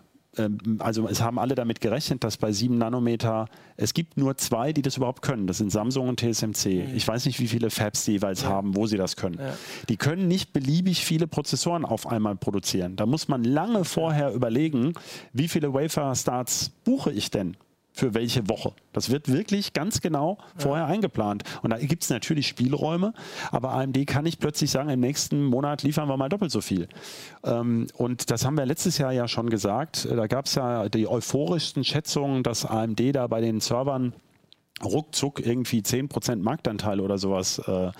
[0.79, 4.81] also es haben alle damit gerechnet, dass bei 7 Nanometer, es gibt nur zwei, die
[4.81, 5.47] das überhaupt können.
[5.47, 6.65] Das sind Samsung und TSMC.
[6.65, 6.95] Mhm.
[6.95, 8.49] Ich weiß nicht, wie viele Fabs die jeweils ja.
[8.49, 9.39] haben, wo sie das können.
[9.39, 9.53] Ja.
[9.89, 12.95] Die können nicht beliebig viele Prozessoren auf einmal produzieren.
[12.95, 14.93] Da muss man lange vorher überlegen,
[15.33, 17.57] wie viele Wafer-Starts buche ich denn?
[17.95, 18.73] Für welche Woche.
[18.91, 20.91] Das wird wirklich ganz genau vorher ja.
[20.91, 21.43] eingeplant.
[21.63, 23.13] Und da gibt es natürlich Spielräume,
[23.51, 26.89] aber AMD kann nicht plötzlich sagen, im nächsten Monat liefern wir mal doppelt so viel.
[27.45, 30.07] Ähm, und das haben wir letztes Jahr ja schon gesagt.
[30.11, 34.13] Da gab es ja die euphorischsten Schätzungen, dass AMD da bei den Servern
[34.83, 37.91] ruckzuck irgendwie 10% Marktanteil oder sowas äh,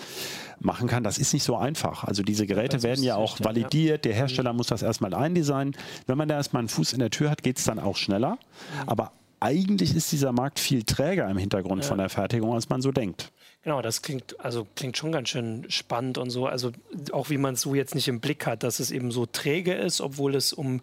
[0.60, 1.06] machen kann.
[1.06, 2.04] Das ist nicht so einfach.
[2.04, 4.04] Also diese Geräte werden ja auch validiert.
[4.04, 5.78] Der Hersteller muss das erstmal eindesignen.
[6.06, 8.32] Wenn man da erstmal einen Fuß in der Tür hat, geht es dann auch schneller.
[8.32, 8.90] Mhm.
[8.90, 9.12] Aber
[9.46, 11.88] eigentlich ist dieser Markt viel träger im Hintergrund ja.
[11.88, 13.32] von der Fertigung, als man so denkt.
[13.62, 16.48] Genau, das klingt, also klingt schon ganz schön spannend und so.
[16.48, 16.72] Also
[17.12, 19.74] auch wie man es so jetzt nicht im Blick hat, dass es eben so träge
[19.74, 20.82] ist, obwohl es um,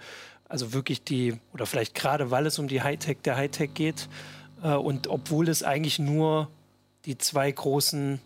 [0.48, 4.09] also wirklich die, oder vielleicht gerade weil es um die Hightech der Hightech geht
[4.62, 6.48] äh, und obwohl es eigentlich nur
[7.05, 8.20] die zwei großen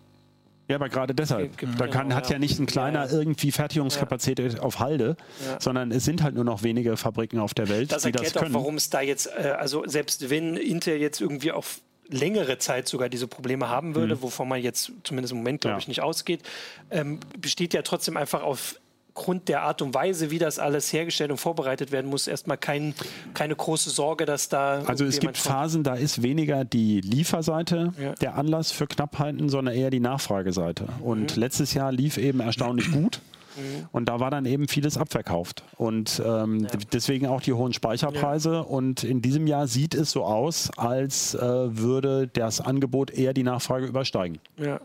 [0.69, 1.57] ja, aber gerade deshalb.
[1.79, 5.17] da kann, hat ja nicht ein kleiner irgendwie Fertigungskapazität auf Halde,
[5.61, 8.55] sondern es sind halt nur noch wenige Fabriken auf der Welt, das die das können.
[8.55, 12.89] Auch, warum es da jetzt, äh, also selbst wenn Intel jetzt irgendwie auf längere Zeit
[12.89, 14.23] sogar diese Probleme haben würde, mhm.
[14.23, 15.79] wovon man jetzt zumindest im Moment, glaube ja.
[15.79, 16.43] ich, nicht ausgeht,
[16.91, 18.77] ähm, besteht ja trotzdem einfach auf
[19.17, 22.95] aufgrund der Art und Weise, wie das alles hergestellt und vorbereitet werden muss, erstmal kein,
[23.33, 24.83] keine große Sorge, dass da.
[24.87, 28.13] Also es gibt Phasen, da ist weniger die Lieferseite ja.
[28.15, 30.87] der Anlass für Knappheiten, sondern eher die Nachfrageseite.
[31.01, 31.41] Und mhm.
[31.41, 33.21] letztes Jahr lief eben erstaunlich gut.
[33.57, 33.89] Mhm.
[33.91, 35.65] Und da war dann eben vieles abverkauft.
[35.77, 36.69] Und ähm, ja.
[36.93, 38.53] deswegen auch die hohen Speicherpreise.
[38.53, 38.61] Ja.
[38.61, 43.45] Und in diesem Jahr sieht es so aus, als äh, würde das Angebot eher die
[43.45, 44.39] Nachfrage übersteigen.
[44.59, 44.79] Ja.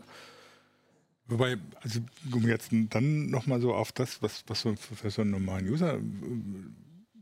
[1.32, 2.00] Wobei, also
[2.32, 5.94] um jetzt dann nochmal so auf das, was, was so für so einen normalen User
[5.94, 6.00] äh,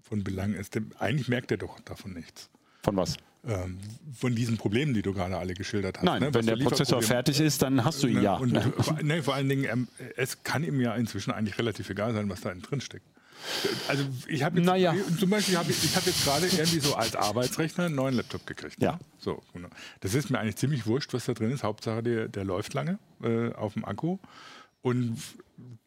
[0.02, 2.50] von Belang ist, eigentlich merkt er doch davon nichts.
[2.82, 3.16] Von was?
[3.46, 3.78] Ähm,
[4.12, 6.04] von diesen Problemen, die du gerade alle geschildert hast.
[6.04, 6.34] Nein, ne?
[6.34, 8.22] wenn der Prozessor fertig ist, dann hast du ihn ne?
[8.22, 8.36] ja.
[8.36, 8.52] Und,
[9.02, 12.40] ne, vor allen Dingen, ähm, es kann ihm ja inzwischen eigentlich relativ egal sein, was
[12.42, 13.06] da drin steckt.
[13.88, 14.94] Also ich habe naja.
[15.18, 18.46] zum Beispiel hab ich, ich habe jetzt gerade irgendwie so als Arbeitsrechner einen neuen Laptop
[18.46, 18.78] gekriegt.
[18.80, 18.86] Ne?
[18.86, 19.00] Ja.
[19.18, 19.68] So, genau.
[20.00, 21.62] Das ist mir eigentlich ziemlich wurscht, was da drin ist.
[21.62, 24.18] Hauptsache der, der läuft lange äh, auf dem Akku.
[24.82, 25.18] Und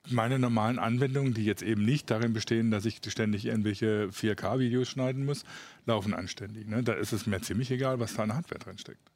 [0.10, 5.26] meine normalen Anwendungen, die jetzt eben nicht darin bestehen, dass ich ständig irgendwelche 4K-Videos schneiden
[5.26, 5.44] muss,
[5.86, 6.68] laufen anständig.
[6.68, 6.84] Ne?
[6.84, 9.13] Da ist es mir ziemlich egal, was da an Hardware drin steckt.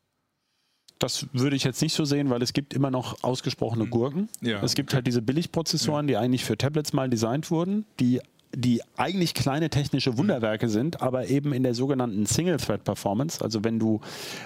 [0.99, 3.89] Das würde ich jetzt nicht so sehen, weil es gibt immer noch ausgesprochene hm.
[3.89, 4.29] Gurken.
[4.41, 4.61] Ja.
[4.63, 8.19] Es gibt halt diese Billigprozessoren, die eigentlich für Tablets mal designt wurden, die
[8.55, 13.43] die eigentlich kleine technische Wunderwerke sind, aber eben in der sogenannten Single-Thread-Performance.
[13.43, 14.01] Also wenn du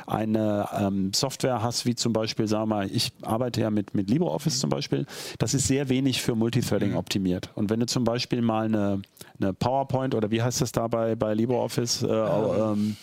[0.08, 4.10] eine ähm, Software hast, wie zum Beispiel, sagen wir mal, ich arbeite ja mit, mit
[4.10, 5.06] LibreOffice zum Beispiel,
[5.38, 6.98] das ist sehr wenig für Multithreading mhm.
[6.98, 7.50] optimiert.
[7.56, 9.02] Und wenn du zum Beispiel mal eine,
[9.40, 12.04] eine PowerPoint oder wie heißt das da bei, bei LibreOffice?
[12.04, 12.98] Äh, ähm,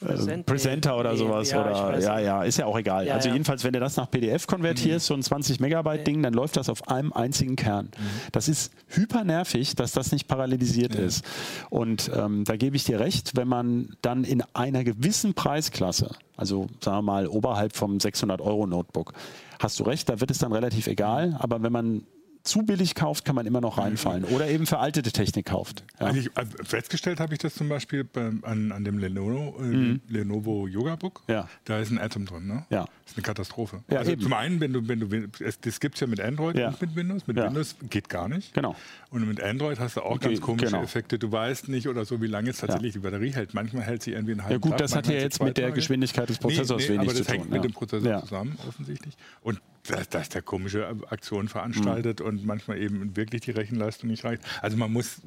[0.00, 1.50] Präsent Presenter oder sowas.
[1.50, 3.06] Ja, oder, ja, ja, ist ja auch egal.
[3.06, 3.34] Ja, also ja.
[3.34, 5.08] jedenfalls, wenn du das nach PDF konvertierst, mhm.
[5.08, 7.86] so ein 20 Megabyte Ding, dann läuft das auf einem einzigen Kern.
[7.86, 8.06] Mhm.
[8.32, 11.24] Das ist hyper nervig, dass das nicht parallelisiert ist.
[11.68, 16.68] Und ähm, da gebe ich dir recht, wenn man dann in einer gewissen Preisklasse, also
[16.82, 19.12] sagen wir mal oberhalb vom 600 Euro Notebook,
[19.58, 21.36] hast du recht, da wird es dann relativ egal.
[21.38, 22.06] Aber wenn man
[22.42, 24.24] zu billig kauft, kann man immer noch reinfallen.
[24.24, 25.84] Oder eben veraltete Technik kauft.
[25.98, 26.06] Ja.
[26.06, 26.30] Also ich,
[26.62, 30.00] festgestellt habe ich das zum Beispiel beim, an, an dem Lenovo, äh, mhm.
[30.08, 31.22] Lenovo Yoga Book.
[31.28, 31.48] Ja.
[31.64, 32.46] Da ist ein Atom drin.
[32.46, 32.64] Ne?
[32.70, 32.84] Ja.
[32.84, 33.82] Das ist eine Katastrophe.
[33.90, 34.22] Ja, also eben.
[34.22, 36.68] zum einen, wenn du, wenn du, es, das gibt es ja mit Android ja.
[36.68, 37.26] und mit Windows.
[37.26, 37.36] Mit.
[37.36, 38.54] Windows geht gar nicht.
[38.54, 38.74] Genau.
[39.10, 40.82] Und mit Android hast du auch okay, ganz komische genau.
[40.82, 41.18] Effekte.
[41.18, 43.54] Du weißt nicht oder so, wie lange es tatsächlich die Batterie hält.
[43.54, 45.66] Manchmal hält sie irgendwie einen halben Ja gut, Tag, das hat ja jetzt mit der
[45.66, 45.74] Tage.
[45.74, 47.26] Geschwindigkeit des Prozessors nee, nee, wenig zu tun.
[47.26, 49.14] Aber das hängt mit dem Prozessor zusammen, offensichtlich.
[49.42, 52.26] Und dass, dass der komische Aktionen veranstaltet mhm.
[52.26, 54.42] und manchmal eben wirklich die Rechenleistung nicht reicht.
[54.62, 55.20] Also man muss,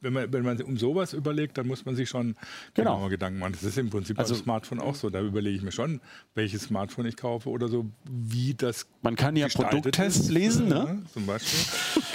[0.00, 2.36] wenn man, wenn man um sowas überlegt, dann muss man sich schon
[2.74, 2.94] genau.
[2.94, 3.52] genauer Gedanken machen.
[3.52, 5.10] Das ist im Prinzip also, beim Smartphone auch so.
[5.10, 6.00] Da überlege ich mir schon,
[6.34, 8.86] welches Smartphone ich kaufe oder so, wie das.
[9.02, 11.02] Man kann ja Produkttests lesen, ne?
[11.12, 11.58] Zum Beispiel.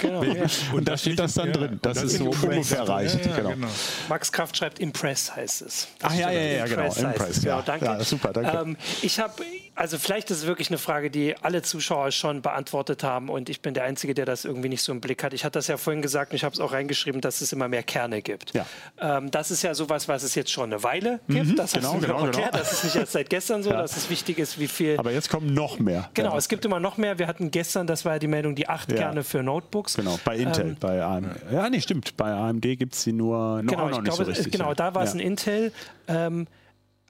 [0.00, 0.20] genau.
[0.20, 1.78] Und, und da steht das dann drin.
[1.82, 3.26] Das, das ist so ungefähr reicht.
[3.26, 3.50] Ja, genau.
[3.50, 3.68] genau.
[4.08, 5.88] Max Kraft schreibt Impress heißt es.
[5.98, 6.82] Das Ach ja, ja, ja, genau.
[6.84, 7.60] Impress, Impress ja.
[7.60, 7.84] Genau, danke.
[7.84, 8.50] Ja, super, danke.
[8.50, 9.34] Ähm, ich habe
[9.76, 13.60] also vielleicht ist es wirklich eine Frage, die alle Zuschauer schon beantwortet haben und ich
[13.60, 15.34] bin der Einzige, der das irgendwie nicht so im Blick hat.
[15.34, 17.66] Ich hatte das ja vorhin gesagt und ich habe es auch reingeschrieben, dass es immer
[17.66, 18.54] mehr Kerne gibt.
[18.54, 18.64] Ja.
[19.00, 21.48] Ähm, das ist ja sowas, was es jetzt schon eine Weile gibt.
[21.48, 22.48] Mhm, das genau, genau, genau.
[22.52, 23.82] Das ist nicht erst seit gestern so, ja.
[23.82, 24.96] dass es wichtig ist, wie viel.
[24.98, 26.10] Aber jetzt kommen noch mehr.
[26.14, 26.38] Genau, ja.
[26.38, 27.18] es gibt immer noch mehr.
[27.18, 29.96] Wir hatten gestern, das war ja die Meldung, die acht Kerne für Notebooks.
[29.96, 31.26] Genau, bei Intel, ähm, bei AMD.
[31.50, 32.16] Ja, nee, stimmt.
[32.16, 34.52] Bei AMD gibt es sie nur noch, genau, noch nicht glaube, so richtig.
[34.52, 35.72] Genau, da war es ein Intel.
[36.06, 36.46] Ähm,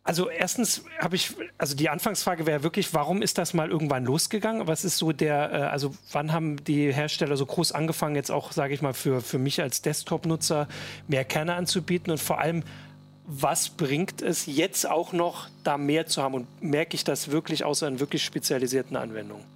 [0.07, 4.67] also erstens habe ich, also die Anfangsfrage wäre wirklich, warum ist das mal irgendwann losgegangen?
[4.67, 8.53] Was ist so der, äh, also wann haben die Hersteller so groß angefangen, jetzt auch,
[8.53, 10.69] sage ich mal, für, für mich als Desktop-Nutzer
[11.09, 12.65] mehr Kerne anzubieten und vor allem,
[13.27, 16.35] was bringt es jetzt auch noch, da mehr zu haben?
[16.35, 19.47] Und merke ich das wirklich außer in wirklich spezialisierten Anwendungen?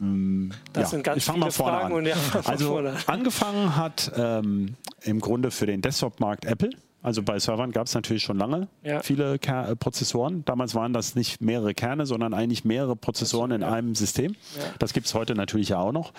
[0.00, 1.96] Mm, das ja, sind ganz ich viele Fragen.
[1.96, 2.04] An.
[2.04, 6.68] Ja, also angefangen hat ähm, im Grunde für den Desktop-Markt Apple.
[7.04, 9.02] Also bei Servern gab es natürlich schon lange ja.
[9.02, 10.42] viele Ker äh, Prozessoren.
[10.46, 13.70] Damals waren das nicht mehrere Kerne, sondern eigentlich mehrere Prozessoren in ja.
[13.70, 14.32] einem System.
[14.56, 14.62] Ja.
[14.78, 16.14] Das gibt es heute natürlich ja auch noch.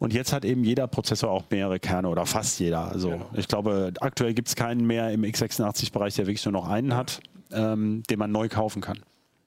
[0.00, 2.90] Und jetzt hat eben jeder Prozessor auch mehrere Kerne oder fast jeder.
[2.90, 3.30] Also genau.
[3.34, 7.20] ich glaube, aktuell gibt es keinen mehr im x86-Bereich, der wirklich nur noch einen hat,
[7.52, 8.98] ähm, den man neu kaufen kann.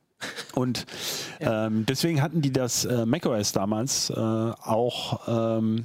[0.55, 0.85] Und
[1.41, 5.83] ähm, deswegen hatten die das äh, macOS damals äh, auch ähm,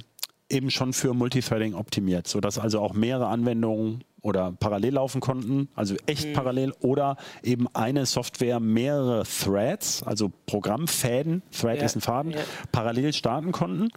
[0.49, 5.95] eben schon für Multithreading optimiert, sodass also auch mehrere Anwendungen oder parallel laufen konnten, also
[6.05, 6.33] echt mhm.
[6.33, 11.85] parallel, oder eben eine Software mehrere Threads, also Programmfäden, Thread ja.
[11.85, 12.39] ist ein Faden, ja.
[12.71, 13.89] parallel starten konnten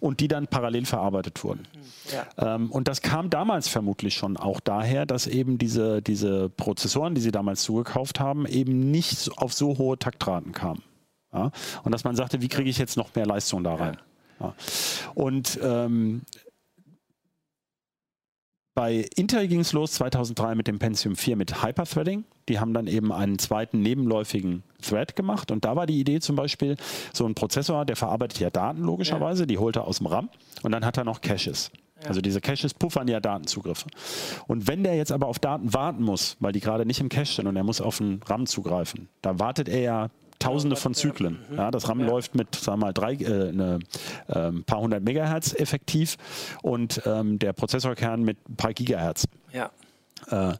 [0.00, 1.66] und die dann parallel verarbeitet wurden.
[1.72, 2.14] Mhm.
[2.38, 2.54] Ja.
[2.54, 7.20] Ähm, und das kam damals vermutlich schon auch daher, dass eben diese, diese Prozessoren, die
[7.20, 10.82] sie damals zugekauft haben, eben nicht auf so hohe Taktraten kamen.
[11.30, 13.98] Und dass man sagte, wie kriege ich jetzt noch mehr Leistung da rein?
[15.14, 16.22] Und ähm,
[18.78, 22.22] bei Intel ging es los 2003 mit dem Pentium 4 mit Hyperthreading.
[22.48, 25.50] Die haben dann eben einen zweiten nebenläufigen Thread gemacht.
[25.50, 26.76] Und da war die Idee zum Beispiel,
[27.12, 29.46] so ein Prozessor, der verarbeitet ja Daten logischerweise, ja.
[29.46, 30.28] die holt er aus dem RAM
[30.62, 31.72] und dann hat er noch Caches.
[32.00, 32.10] Ja.
[32.10, 33.88] Also diese Caches puffern ja Datenzugriffe.
[34.46, 37.34] Und wenn der jetzt aber auf Daten warten muss, weil die gerade nicht im Cache
[37.34, 41.38] sind und er muss auf den RAM zugreifen, da wartet er ja Tausende von Zyklen.
[41.50, 41.56] Mhm.
[41.56, 42.06] Ja, das RAM ja.
[42.06, 43.78] läuft mit, sagen wir mal, drei, äh, ne,
[44.28, 46.16] äh, ein paar hundert Megahertz effektiv
[46.62, 49.26] und ähm, der Prozessorkern mit ein paar Gigahertz.
[49.52, 49.70] Ja.
[50.30, 50.52] Äh,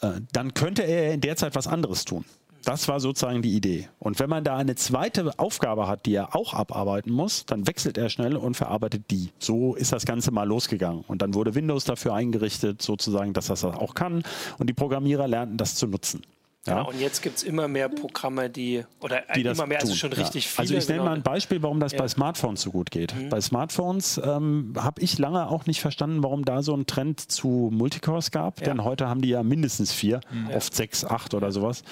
[0.00, 2.24] äh, dann könnte er in der Zeit was anderes tun.
[2.64, 3.88] Das war sozusagen die Idee.
[3.98, 7.98] Und wenn man da eine zweite Aufgabe hat, die er auch abarbeiten muss, dann wechselt
[7.98, 9.30] er schnell und verarbeitet die.
[9.38, 11.04] So ist das Ganze mal losgegangen.
[11.08, 14.22] Und dann wurde Windows dafür eingerichtet, sozusagen, dass das auch kann.
[14.58, 16.22] Und die Programmierer lernten das zu nutzen.
[16.66, 16.74] Ja.
[16.74, 20.12] Genau, und jetzt gibt es immer mehr Programme, die, oder die immer mehr, also schon
[20.12, 20.60] richtig viele.
[20.62, 21.10] Also ich nenne genau.
[21.10, 21.98] mal ein Beispiel, warum das ja.
[21.98, 23.14] bei Smartphones so gut geht.
[23.16, 23.30] Mhm.
[23.30, 27.70] Bei Smartphones ähm, habe ich lange auch nicht verstanden, warum da so ein Trend zu
[27.72, 28.66] Multicores gab, ja.
[28.66, 30.50] denn heute haben die ja mindestens vier, mhm.
[30.50, 31.82] oft sechs, acht oder sowas.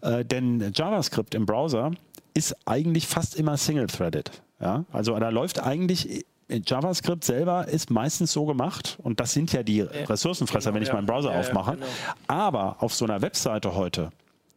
[0.00, 1.90] Äh, denn JavaScript im Browser
[2.32, 4.30] ist eigentlich fast immer single-threaded.
[4.58, 4.84] Ja?
[4.90, 9.82] Also da läuft eigentlich JavaScript selber ist meistens so gemacht, und das sind ja die
[9.82, 10.94] Ressourcenfresser, genau, wenn ich ja.
[10.94, 11.72] meinen Browser ja, aufmache.
[11.72, 11.86] Genau.
[12.26, 14.10] Aber auf so einer Webseite heute,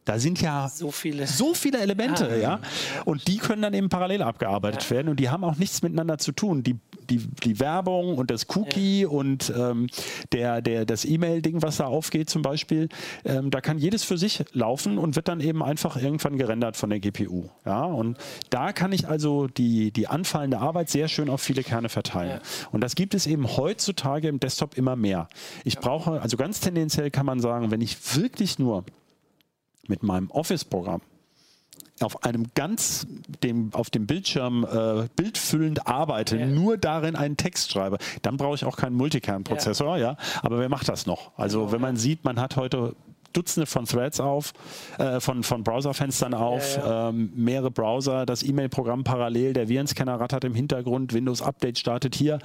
[0.04, 2.60] da sind ja so viele, so viele Elemente, ah, ja.
[3.04, 4.90] Und die können dann eben parallel abgearbeitet ja.
[4.90, 6.64] werden und die haben auch nichts miteinander zu tun.
[6.64, 6.76] Die,
[7.08, 9.08] die, die Werbung und das Cookie ja.
[9.08, 9.86] und ähm,
[10.32, 12.88] der, der, das E-Mail-Ding, was da aufgeht zum Beispiel,
[13.24, 16.90] ähm, da kann jedes für sich laufen und wird dann eben einfach irgendwann gerendert von
[16.90, 17.48] der GPU.
[17.64, 17.84] Ja?
[17.84, 18.18] Und
[18.50, 22.40] da kann ich also die, die anfallende Arbeit sehr schön auf viele Kerne verteilen.
[22.42, 22.68] Ja.
[22.72, 25.28] Und das gibt es eben heutzutage im Desktop immer mehr.
[25.64, 28.84] Ich brauche, also ganz tendenziell kann man sagen, wenn ich wirklich nur
[29.88, 31.02] mit meinem Office-Programm
[32.00, 33.06] auf einem ganz
[33.42, 36.46] dem auf dem Bildschirm äh, bildfüllend arbeite, ja.
[36.46, 40.12] nur darin einen Text schreibe, dann brauche ich auch keinen Multicam-Prozessor, ja.
[40.12, 40.16] ja.
[40.42, 41.30] Aber wer macht das noch?
[41.38, 42.96] Also genau, wenn man sieht, man hat heute
[43.32, 44.52] Dutzende von Threads auf,
[44.98, 47.08] äh, von, von Browserfenstern auf, ja, ja.
[47.08, 52.38] Ähm, mehrere Browser, das E-Mail-Programm parallel, der Virenscanner rattert im Hintergrund, Windows Update startet hier.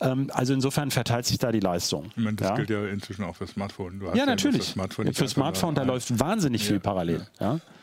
[0.00, 2.06] Ähm, also insofern verteilt sich da die Leistung.
[2.16, 2.54] Ich meine, das ja?
[2.56, 4.02] gilt ja inzwischen auch für Smartphone.
[4.14, 4.66] ja, natürlich.
[4.66, 7.26] Für Smartphone, für Smartphone da läuft wahnsinnig viel parallel.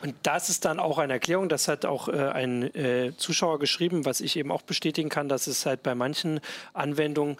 [0.00, 4.04] Und das ist dann auch eine Erklärung, das hat auch äh, ein äh, Zuschauer geschrieben,
[4.04, 6.40] was ich eben auch bestätigen kann, dass es halt bei manchen
[6.72, 7.36] Anwendungen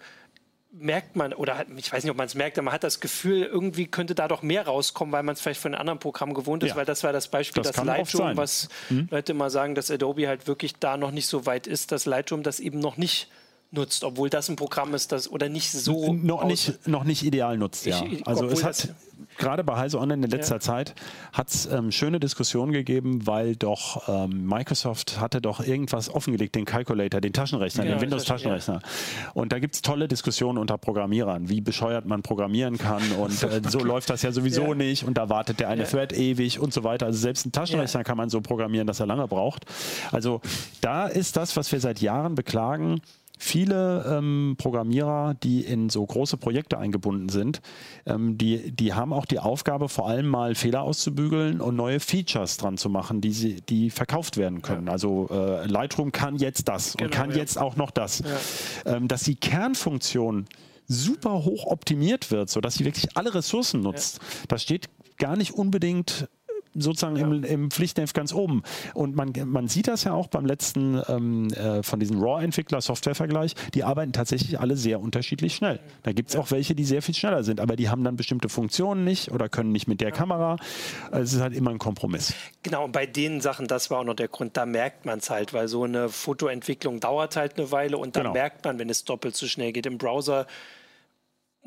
[0.71, 3.43] merkt man, oder ich weiß nicht, ob man es merkt, aber man hat das Gefühl,
[3.43, 6.63] irgendwie könnte da doch mehr rauskommen, weil man es vielleicht von einem anderen Programm gewohnt
[6.63, 6.75] ist, ja.
[6.75, 9.07] weil das war das Beispiel, das, das Lightroom, was hm?
[9.09, 12.43] Leute mal sagen, dass Adobe halt wirklich da noch nicht so weit ist, dass Lightroom
[12.43, 13.29] das eben noch nicht
[13.71, 17.57] nutzt, obwohl das ein Programm ist, das oder nicht so noch nicht noch nicht ideal
[17.57, 18.03] nutzt, ja.
[18.03, 18.89] Ich, also es hat
[19.37, 20.59] gerade bei Heise Online in letzter ja.
[20.59, 20.95] Zeit
[21.33, 26.65] hat es ähm, schöne Diskussionen gegeben, weil doch ähm, Microsoft hatte doch irgendwas offengelegt, den
[26.65, 28.81] Calculator, den Taschenrechner, ja, den Windows-Taschenrechner.
[28.83, 29.31] Ja.
[29.33, 33.61] Und da gibt es tolle Diskussionen unter Programmierern, wie bescheuert man programmieren kann und äh,
[33.67, 36.83] so läuft das ja sowieso nicht und da wartet der eine Thread ewig und so
[36.83, 37.07] weiter.
[37.07, 39.65] Also selbst ein Taschenrechner kann man so programmieren, dass er lange braucht.
[40.11, 40.41] Also
[40.81, 43.01] da ist das, was wir seit Jahren beklagen,
[43.39, 47.61] viele ähm, Programmierer, die in so große Projekte eingebunden sind,
[48.05, 52.57] ähm, die, die haben auch die Aufgabe, vor allem mal Fehler auszubügeln und neue Features
[52.57, 54.87] dran zu machen, die, sie, die verkauft werden können.
[54.87, 54.91] Ja.
[54.91, 57.37] Also äh, Lightroom kann jetzt das genau, und kann ja.
[57.37, 58.21] jetzt auch noch das.
[58.85, 58.97] Ja.
[58.97, 60.45] Ähm, dass die Kernfunktion
[60.87, 64.19] super hoch optimiert wird, sodass sie wirklich alle Ressourcen nutzt.
[64.49, 66.27] Das steht gar nicht unbedingt
[66.81, 67.25] sozusagen ja.
[67.25, 68.63] im, im Pflichtheft ganz oben.
[68.93, 73.83] Und man, man sieht das ja auch beim letzten ähm, äh, von diesen RAW-Entwickler-Software-Vergleich, die
[73.83, 75.79] arbeiten tatsächlich alle sehr unterschiedlich schnell.
[76.03, 76.41] Da gibt es ja.
[76.41, 79.49] auch welche, die sehr viel schneller sind, aber die haben dann bestimmte Funktionen nicht oder
[79.49, 80.15] können nicht mit der ja.
[80.15, 80.57] Kamera.
[81.11, 82.33] Also es ist halt immer ein Kompromiss.
[82.63, 85.29] Genau, und bei den Sachen, das war auch noch der Grund, da merkt man es
[85.29, 88.33] halt, weil so eine Fotoentwicklung dauert halt eine Weile und dann genau.
[88.33, 90.47] merkt man, wenn es doppelt so schnell geht im Browser,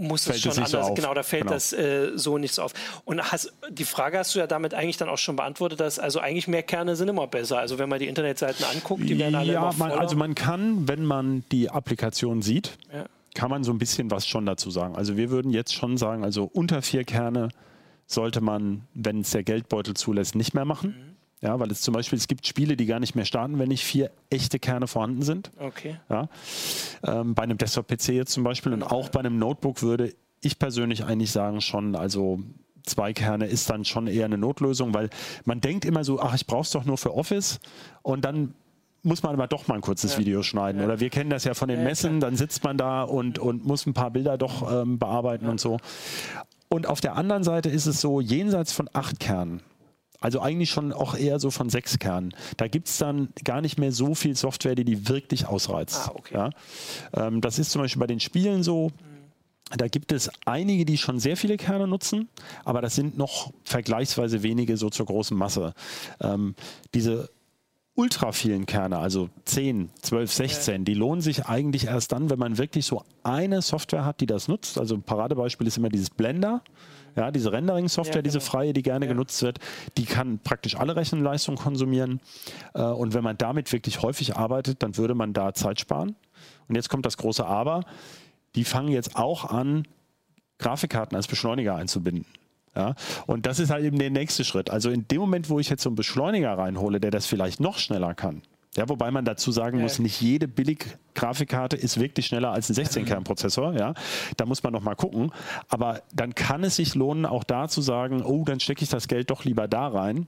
[0.03, 1.55] muss fällt es schon anders, so genau, da fällt genau.
[1.55, 2.73] das äh, so nicht so auf.
[3.05, 6.21] Und hast, die Frage hast du ja damit eigentlich dann auch schon beantwortet, dass also
[6.21, 7.59] eigentlich mehr Kerne sind immer besser.
[7.59, 10.89] Also wenn man die Internetseiten anguckt, die werden alle ja, immer man, also man kann,
[10.89, 13.07] wenn man die Applikation sieht, ja.
[13.35, 14.97] kann man so ein bisschen was schon dazu sagen.
[14.97, 17.49] Also wir würden jetzt schon sagen, also unter vier Kerne
[18.07, 20.91] sollte man, wenn es der Geldbeutel zulässt, nicht mehr machen.
[20.91, 21.12] Mhm.
[21.43, 23.85] Ja, weil es zum Beispiel, es gibt Spiele, die gar nicht mehr starten, wenn nicht
[23.85, 25.51] vier echte Kerne vorhanden sind.
[25.59, 25.97] Okay.
[26.09, 26.29] Ja,
[27.05, 31.05] ähm, bei einem Desktop-PC jetzt zum Beispiel und auch bei einem Notebook würde ich persönlich
[31.05, 32.41] eigentlich sagen schon, also
[32.85, 35.11] zwei Kerne ist dann schon eher eine Notlösung, weil
[35.45, 37.59] man denkt immer so, ach, ich brauche es doch nur für Office
[38.03, 38.55] und dann
[39.03, 40.19] muss man aber doch mal ein kurzes ja.
[40.21, 40.81] Video schneiden.
[40.81, 40.87] Ja.
[40.87, 43.65] Oder wir kennen das ja von den ja, Messen, dann sitzt man da und, und
[43.65, 45.79] muss ein paar Bilder doch ähm, bearbeiten und so.
[46.69, 49.61] Und auf der anderen Seite ist es so, jenseits von acht Kernen
[50.23, 52.35] also eigentlich schon auch eher so von sechs Kernen.
[52.57, 56.09] Da gibt es dann gar nicht mehr so viel Software, die die wirklich ausreizt.
[56.09, 56.35] Ah, okay.
[56.35, 56.51] ja?
[57.15, 58.91] ähm, das ist zum Beispiel bei den Spielen so.
[59.77, 62.29] Da gibt es einige, die schon sehr viele Kerne nutzen,
[62.65, 65.73] aber das sind noch vergleichsweise wenige so zur großen Masse.
[66.21, 66.55] Ähm,
[66.95, 67.31] diese
[67.95, 72.59] ultra vielen Kerne, also 10, 12, 16, die lohnen sich eigentlich erst dann, wenn man
[72.59, 74.79] wirklich so eine Software hat, die das nutzt.
[74.79, 76.63] Also ein Paradebeispiel ist immer dieses Blender.
[77.17, 78.33] Ja, diese Rendering-Software, ja, genau.
[78.33, 79.13] diese freie, die gerne ja.
[79.13, 79.59] genutzt wird,
[79.99, 82.21] die kann praktisch alle Rechenleistung konsumieren.
[82.75, 86.17] Äh, und wenn man damit wirklich häufig arbeitet, dann würde man da Zeit sparen.
[86.69, 87.85] Und jetzt kommt das große Aber.
[88.55, 89.87] Die fangen jetzt auch an,
[90.59, 92.27] Grafikkarten als Beschleuniger einzubinden.
[92.75, 92.95] Ja,
[93.27, 94.71] und das ist halt eben der nächste Schritt.
[94.71, 97.77] Also in dem Moment, wo ich jetzt so einen Beschleuniger reinhole, der das vielleicht noch
[97.77, 98.41] schneller kann,
[98.75, 103.75] ja, wobei man dazu sagen muss, nicht jede Billig-Grafikkarte ist wirklich schneller als ein 16-Kern-Prozessor.
[103.75, 103.93] Ja,
[104.39, 105.31] da muss man noch mal gucken.
[105.69, 109.09] Aber dann kann es sich lohnen, auch da zu sagen, oh, dann stecke ich das
[109.09, 110.27] Geld doch lieber da rein.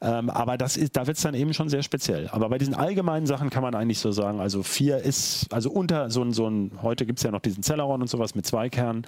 [0.00, 2.28] Ähm, aber das ist, da wird es dann eben schon sehr speziell.
[2.28, 6.10] Aber bei diesen allgemeinen Sachen kann man eigentlich so sagen, also vier ist, also unter
[6.10, 8.68] so ein, so ein heute gibt es ja noch diesen Celeron und sowas mit zwei
[8.68, 9.04] Kernen.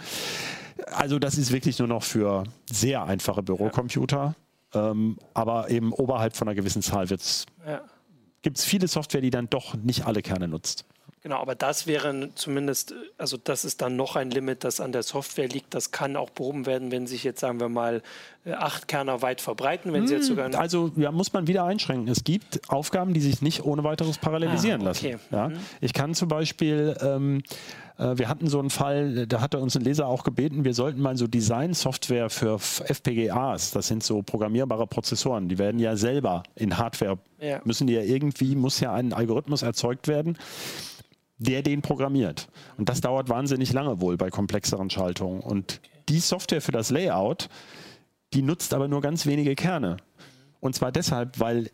[0.93, 4.35] Also das ist wirklich nur noch für sehr einfache Bürocomputer.
[4.75, 7.83] Ähm, aber eben oberhalb von einer gewissen Zahl wird es ja
[8.43, 10.85] gibt es viele Software, die dann doch nicht alle Kerne nutzt.
[11.23, 15.05] Genau, aber das wäre zumindest, also das ist dann noch ein Limit, das an der
[15.05, 15.73] Software liegt.
[15.73, 18.03] Das kann auch behoben werden, wenn sich jetzt, sagen wir mal,
[18.45, 20.53] äh, acht Kerner weit verbreiten, wenn sie jetzt sogar.
[20.57, 22.09] Also ja, muss man wieder einschränken.
[22.09, 25.13] Es gibt Aufgaben, die sich nicht ohne weiteres parallelisieren ah, okay.
[25.13, 25.25] lassen.
[25.31, 25.49] Ja?
[25.51, 25.59] Mhm.
[25.81, 27.45] Ich kann zum Beispiel ähm,
[27.99, 31.01] äh, wir hatten so einen Fall, da hatte uns ein Leser auch gebeten, wir sollten
[31.01, 36.79] mal so Design-Software für FPGAs, das sind so programmierbare Prozessoren, die werden ja selber in
[36.79, 37.61] Hardware, ja.
[37.65, 40.37] müssen die ja irgendwie, muss ja ein Algorithmus erzeugt werden
[41.43, 42.49] der den programmiert.
[42.77, 45.41] Und das dauert wahnsinnig lange wohl bei komplexeren Schaltungen.
[45.41, 47.49] Und die Software für das Layout,
[48.33, 49.97] die nutzt aber nur ganz wenige Kerne.
[50.61, 51.71] Und zwar deshalb, weil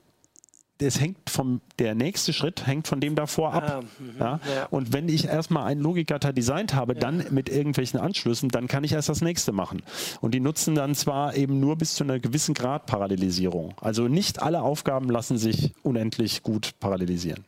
[0.81, 3.65] es hängt vom, der nächste Schritt hängt von dem davor ab.
[3.65, 4.41] Ah, mhm, ja?
[4.55, 4.67] Ja.
[4.71, 7.01] Und wenn ich erstmal einen Logikgatter designt habe, ja.
[7.01, 9.83] dann mit irgendwelchen Anschlüssen, dann kann ich erst das nächste machen.
[10.21, 13.75] Und die nutzen dann zwar eben nur bis zu einer gewissen Grad Parallelisierung.
[13.81, 17.45] Also nicht alle Aufgaben lassen sich unendlich gut parallelisieren.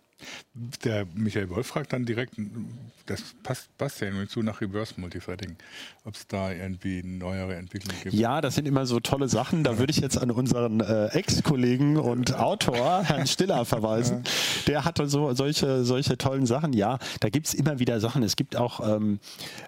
[0.84, 2.34] Der Michael Wolf fragt dann direkt,
[3.06, 5.56] das passt, passt ja irgendwie zu nach Reverse Multithreading,
[6.04, 8.14] ob es da irgendwie neuere Entwicklungen gibt.
[8.14, 9.64] Ja, das sind immer so tolle Sachen.
[9.64, 14.22] Da würde ich jetzt an unseren äh, Ex-Kollegen und Autor, Herrn Stiller, verweisen.
[14.66, 16.72] Der hatte so solche, solche tollen Sachen.
[16.72, 18.22] Ja, da gibt es immer wieder Sachen.
[18.22, 19.18] Es gibt auch ähm,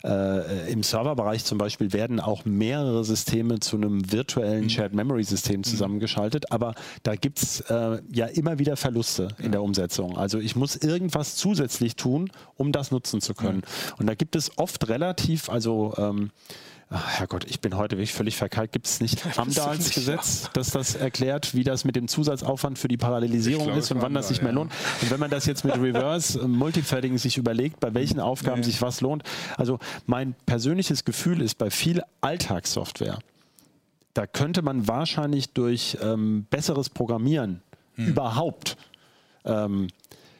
[0.04, 4.70] äh, im Serverbereich zum Beispiel werden auch mehrere Systeme zu einem virtuellen mhm.
[4.70, 5.64] Shared Memory System mhm.
[5.64, 6.52] zusammengeschaltet.
[6.52, 10.16] Aber da gibt es äh, ja immer wieder Verluste in der Umsetzung.
[10.16, 13.58] Also ich muss irgendwas zusätzlich tun, um das nutzen zu können.
[13.58, 13.94] Mhm.
[13.98, 16.30] Und da gibt es oft relativ, also ähm,
[16.94, 18.72] Ach, Herrgott, ich bin heute wirklich völlig verkeilt.
[18.72, 22.98] Gibt es nicht Amdals Gesetz, das das erklärt, wie das mit dem Zusatzaufwand für die
[22.98, 24.72] Parallelisierung glaube, ist und wann das sich mehr lohnt?
[25.00, 28.66] Und wenn man das jetzt mit Reverse äh, Multithreading sich überlegt, bei welchen Aufgaben nee.
[28.66, 29.22] sich was lohnt.
[29.56, 33.20] Also mein persönliches Gefühl ist bei viel Alltagssoftware,
[34.12, 37.62] da könnte man wahrscheinlich durch ähm, besseres Programmieren
[37.94, 38.08] hm.
[38.08, 38.76] überhaupt
[39.46, 39.88] ähm,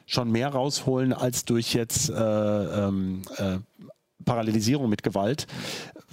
[0.05, 3.57] schon mehr rausholen als durch jetzt äh, ähm, äh,
[4.25, 5.47] Parallelisierung mit Gewalt.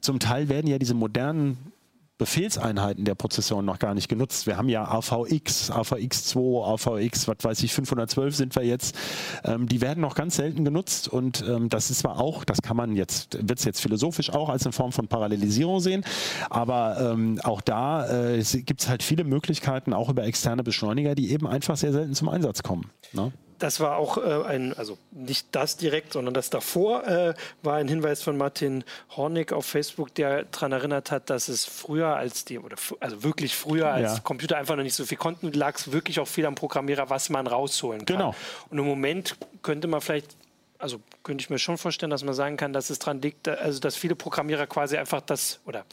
[0.00, 1.72] Zum Teil werden ja diese modernen
[2.20, 4.46] Befehlseinheiten der Prozessoren noch gar nicht genutzt.
[4.46, 8.94] Wir haben ja AVX, AVX2, AVX, was weiß ich, 512 sind wir jetzt.
[9.42, 12.76] Ähm, die werden noch ganz selten genutzt und ähm, das ist zwar auch, das kann
[12.76, 16.04] man jetzt, wird es jetzt philosophisch auch als eine Form von Parallelisierung sehen,
[16.50, 21.30] aber ähm, auch da äh, gibt es halt viele Möglichkeiten, auch über externe Beschleuniger, die
[21.32, 22.90] eben einfach sehr selten zum Einsatz kommen.
[23.14, 23.32] Ne?
[23.60, 27.88] Das war auch äh, ein, also nicht das direkt, sondern das davor äh, war ein
[27.88, 28.84] Hinweis von Martin
[29.16, 33.54] Hornig auf Facebook, der daran erinnert hat, dass es früher als die, oder also wirklich
[33.54, 34.20] früher, als ja.
[34.20, 37.28] Computer einfach noch nicht so viel konnten, lag es wirklich auch viel am Programmierer, was
[37.28, 38.16] man rausholen kann.
[38.16, 38.34] Genau.
[38.70, 40.36] Und im Moment könnte man vielleicht
[40.78, 43.80] also könnte ich mir schon vorstellen, dass man sagen kann, dass es daran liegt, also
[43.80, 45.84] dass viele Programmierer quasi einfach das oder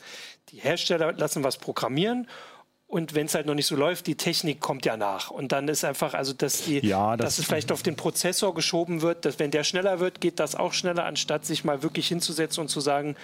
[0.49, 2.25] die Hersteller lassen was programmieren
[2.87, 5.29] und wenn es halt noch nicht so läuft, die Technik kommt ja nach.
[5.29, 8.53] Und dann ist einfach, also dass, die, ja, das dass es vielleicht auf den Prozessor
[8.53, 12.07] geschoben wird, dass wenn der schneller wird, geht das auch schneller, anstatt sich mal wirklich
[12.07, 13.17] hinzusetzen und zu sagen,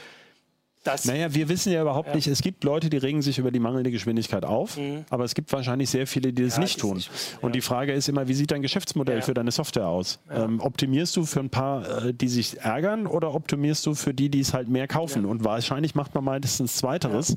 [0.83, 2.15] das naja, wir wissen ja überhaupt ja.
[2.15, 5.05] nicht, es gibt Leute, die regen sich über die mangelnde Geschwindigkeit auf, mhm.
[5.09, 6.95] aber es gibt wahrscheinlich sehr viele, die das ja, nicht tun.
[6.95, 7.39] Nicht, ja.
[7.41, 10.19] Und die Frage ist immer, wie sieht dein Geschäftsmodell für deine Software aus?
[10.29, 14.29] Ähm, optimierst du für ein paar, äh, die sich ärgern oder optimierst du für die,
[14.29, 15.25] die es halt mehr kaufen?
[15.25, 17.35] Und wahrscheinlich macht man meistens Zweiteres.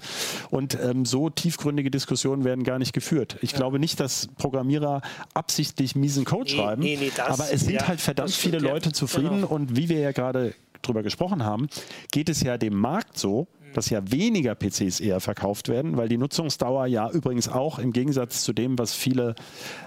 [0.51, 3.37] Und ähm, so tiefgründige Diskussionen werden gar nicht geführt.
[3.43, 5.03] Ich glaube nicht, dass Programmierer
[5.35, 8.93] absichtlich miesen Code nee, schreiben, nee, nee, das, aber es sind halt verdammt viele Leute
[8.93, 9.49] zufrieden genau.
[9.49, 11.69] und wie wir ja gerade drüber gesprochen haben,
[12.13, 16.17] geht es ja dem Markt so, dass ja weniger PCs eher verkauft werden, weil die
[16.17, 19.35] Nutzungsdauer ja übrigens auch im Gegensatz zu dem, was viele,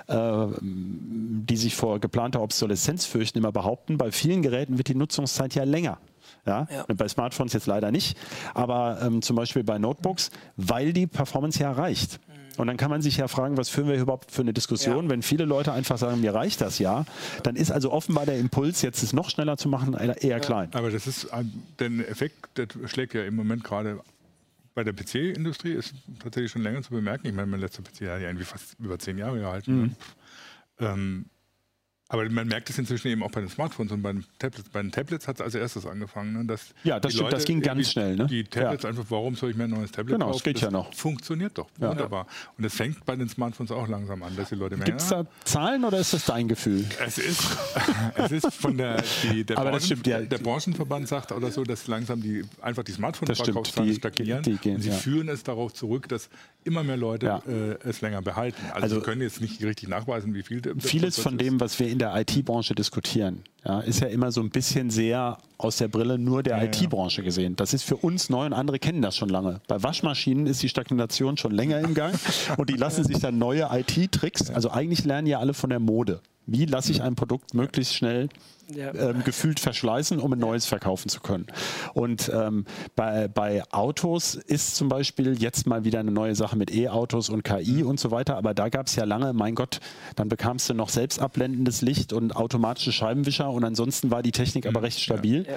[0.08, 5.56] äh, die sich vor geplanter Obsoleszenz fürchten, immer behaupten, bei vielen Geräten wird die Nutzungszeit
[5.56, 5.98] ja länger.
[6.46, 6.68] Ja?
[6.70, 6.86] ja.
[6.96, 8.18] Bei Smartphones jetzt leider nicht,
[8.54, 12.20] aber ähm, zum Beispiel bei Notebooks, weil die Performance ja reicht.
[12.60, 15.10] Und dann kann man sich ja fragen, was führen wir überhaupt für eine Diskussion, ja.
[15.10, 17.06] wenn viele Leute einfach sagen, mir reicht das ja,
[17.44, 20.70] dann ist also offenbar der Impuls, jetzt es noch schneller zu machen, eher klein.
[20.74, 21.30] Aber das ist,
[21.80, 24.02] der Effekt, der schlägt ja im Moment gerade
[24.76, 27.28] bei der PC-Industrie ist tatsächlich schon länger zu bemerken.
[27.28, 29.82] Ich meine, mein letzter PC hat ja irgendwie fast über zehn Jahre gehalten.
[29.82, 29.96] Mhm.
[30.80, 31.26] Ähm,
[32.12, 34.68] aber man merkt es inzwischen eben auch bei den Smartphones und bei den Tablets.
[34.70, 36.34] Bei den Tablets hat es als erstes angefangen.
[36.34, 38.16] Ne, dass ja, das, stimmt, Leute, das ging ganz schnell.
[38.16, 38.26] Ne?
[38.26, 38.90] Die Tablets ja.
[38.90, 40.42] einfach, warum soll ich mir ein neues Tablet genau, kaufen?
[40.44, 40.92] Genau, es geht ja noch.
[40.92, 41.90] Funktioniert doch, ja.
[41.90, 42.26] wunderbar.
[42.58, 44.90] Und es fängt bei den Smartphones auch langsam an, dass die Leute merken.
[44.90, 46.84] Gibt es da Zahlen oder ist das dein Gefühl?
[47.06, 47.44] Es ist,
[48.16, 50.20] es ist von der, die, der, Branchen, stimmt, ja.
[50.20, 54.42] der Branchenverband sagt oder so, dass langsam die, einfach die Smartphone-Verkaufszahlen stagnieren.
[54.42, 56.30] Die, die und sie führen es darauf zurück, dass
[56.64, 58.62] immer mehr Leute äh, es länger behalten.
[58.74, 60.62] Also, also, wir können jetzt nicht richtig nachweisen, wie viel.
[60.80, 64.50] Vieles von dem, was wir in der IT-Branche diskutieren, ja, ist ja immer so ein
[64.50, 67.56] bisschen sehr aus der Brille nur der ja, IT-Branche gesehen.
[67.56, 69.62] Das ist für uns neu und andere kennen das schon lange.
[69.68, 72.18] Bei Waschmaschinen ist die Stagnation schon länger im Gang
[72.58, 76.22] und die lassen sich dann neue IT-Tricks, also eigentlich lernen ja alle von der Mode.
[76.52, 78.30] Wie lasse ich ein Produkt möglichst schnell
[78.76, 78.94] ja.
[78.94, 81.48] ähm, gefühlt verschleißen, um ein neues verkaufen zu können.
[81.94, 86.74] Und ähm, bei, bei Autos ist zum Beispiel jetzt mal wieder eine neue Sache mit
[86.74, 88.38] E-Autos und KI und so weiter.
[88.38, 89.80] Aber da gab es ja lange, mein Gott,
[90.16, 94.80] dann bekamst du noch selbstablendendes Licht und automatische Scheibenwischer und ansonsten war die Technik aber
[94.80, 94.86] mhm.
[94.86, 95.46] recht stabil.
[95.48, 95.56] Ja.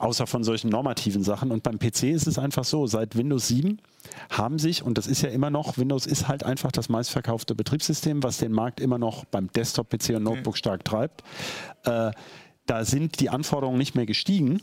[0.00, 1.52] Außer von solchen normativen Sachen.
[1.52, 3.82] Und beim PC ist es einfach so, seit Windows 7
[4.30, 8.22] haben sich, und das ist ja immer noch, Windows ist halt einfach das meistverkaufte Betriebssystem,
[8.22, 11.22] was den Markt immer noch beim Desktop-PC und Notebook stark treibt.
[11.84, 12.12] Äh,
[12.64, 14.62] da sind die Anforderungen nicht mehr gestiegen.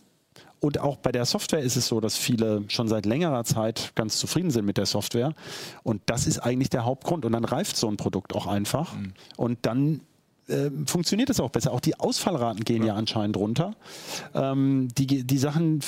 [0.59, 4.17] Und auch bei der Software ist es so, dass viele schon seit längerer Zeit ganz
[4.17, 5.35] zufrieden sind mit der Software.
[5.83, 7.25] Und das ist eigentlich der Hauptgrund.
[7.25, 8.95] Und dann reift so ein Produkt auch einfach.
[8.95, 9.13] Mhm.
[9.35, 10.01] Und dann
[10.47, 11.71] äh, funktioniert es auch besser.
[11.71, 13.75] Auch die Ausfallraten gehen ja, ja anscheinend runter.
[14.33, 15.81] Ähm, die, die Sachen,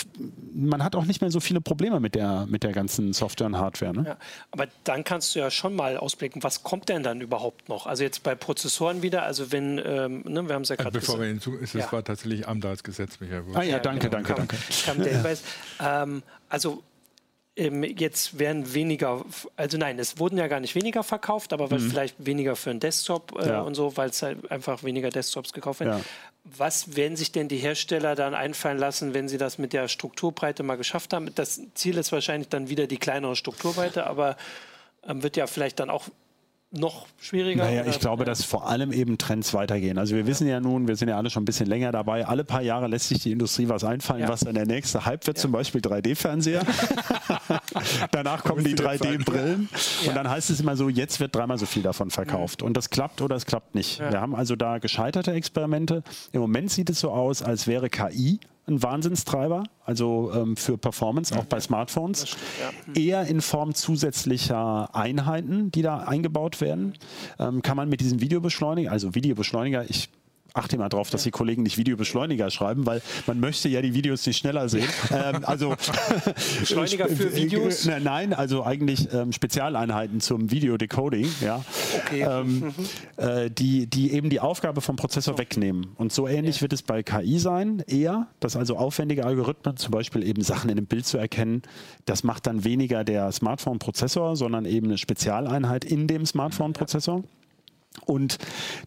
[0.54, 3.58] man hat auch nicht mehr so viele Probleme mit der, mit der ganzen Software und
[3.58, 3.94] Hardware.
[3.94, 4.04] Ne?
[4.06, 4.18] Ja,
[4.52, 7.88] aber dann kannst du ja schon mal ausblicken, was kommt denn dann überhaupt noch?
[7.88, 11.20] Also jetzt bei Prozessoren wieder, also wenn, ähm, ne, wir haben es ja gerade Bevor
[11.20, 11.92] wir hinzu, es ja.
[11.92, 13.44] war tatsächlich Amdals Gesetz, Michael.
[13.54, 14.58] Ah ja, danke, genau, danke, kam, danke.
[14.86, 15.44] Kam der Hinweis.
[15.80, 16.84] Ähm, also
[17.60, 19.24] ähm, jetzt werden weniger,
[19.58, 21.90] also nein, es wurden ja gar nicht weniger verkauft, aber mhm.
[21.90, 23.62] vielleicht weniger für einen Desktop äh, ja.
[23.62, 26.00] und so, weil es halt einfach weniger Desktops gekauft werden.
[26.00, 26.06] Ja.
[26.58, 30.64] Was werden sich denn die Hersteller dann einfallen lassen, wenn sie das mit der Strukturbreite
[30.64, 31.34] mal geschafft haben?
[31.36, 34.38] Das Ziel ist wahrscheinlich dann wieder die kleinere Strukturbreite, aber
[35.06, 36.06] ähm, wird ja vielleicht dann auch
[36.72, 37.64] noch schwieriger?
[37.64, 39.98] Naja, ich glaube, dass vor allem eben Trends weitergehen.
[39.98, 42.44] Also wir wissen ja nun, wir sind ja alle schon ein bisschen länger dabei, alle
[42.44, 44.30] paar Jahre lässt sich die Industrie was einfallen, ja.
[44.30, 45.42] was dann der nächste Hype wird, ja.
[45.42, 46.62] zum Beispiel 3D-Fernseher.
[48.12, 49.70] Danach kommen die 3D-Brillen
[50.08, 52.62] und dann heißt es immer so, jetzt wird dreimal so viel davon verkauft.
[52.62, 52.68] Mhm.
[52.68, 54.00] Und das klappt oder es klappt nicht.
[54.00, 56.04] Wir haben also da gescheiterte Experimente.
[56.32, 58.40] Im Moment sieht es so aus, als wäre KI
[58.70, 62.28] ein Wahnsinnstreiber, also ähm, für Performance, auch bei Smartphones.
[62.28, 62.86] Stimmt, ja.
[62.86, 62.94] Hm.
[62.96, 66.94] Eher in Form zusätzlicher Einheiten, die da eingebaut werden.
[67.40, 70.10] Ähm, kann man mit diesem Videobeschleuniger, also Videobeschleuniger, ich
[70.54, 74.26] achte mal drauf, dass die Kollegen nicht Videobeschleuniger schreiben, weil man möchte ja die Videos
[74.26, 74.88] nicht schneller sehen.
[75.12, 75.76] ähm, also
[76.60, 77.86] Beschleuniger für Videos?
[77.86, 81.64] Nein, also eigentlich ähm, Spezialeinheiten zum Videodecoding, ja,
[81.98, 82.22] okay.
[82.22, 82.74] ähm, mhm.
[83.18, 85.44] äh, die, die eben die Aufgabe vom Prozessor okay.
[85.44, 85.88] wegnehmen.
[85.96, 86.62] Und so ähnlich ja.
[86.64, 90.78] wird es bei KI sein, eher, dass also aufwendige Algorithmen, zum Beispiel eben Sachen in
[90.78, 91.62] einem Bild zu erkennen,
[92.06, 97.18] das macht dann weniger der Smartphone-Prozessor, sondern eben eine Spezialeinheit in dem Smartphone-Prozessor.
[97.18, 97.39] Ja.
[98.06, 98.38] Und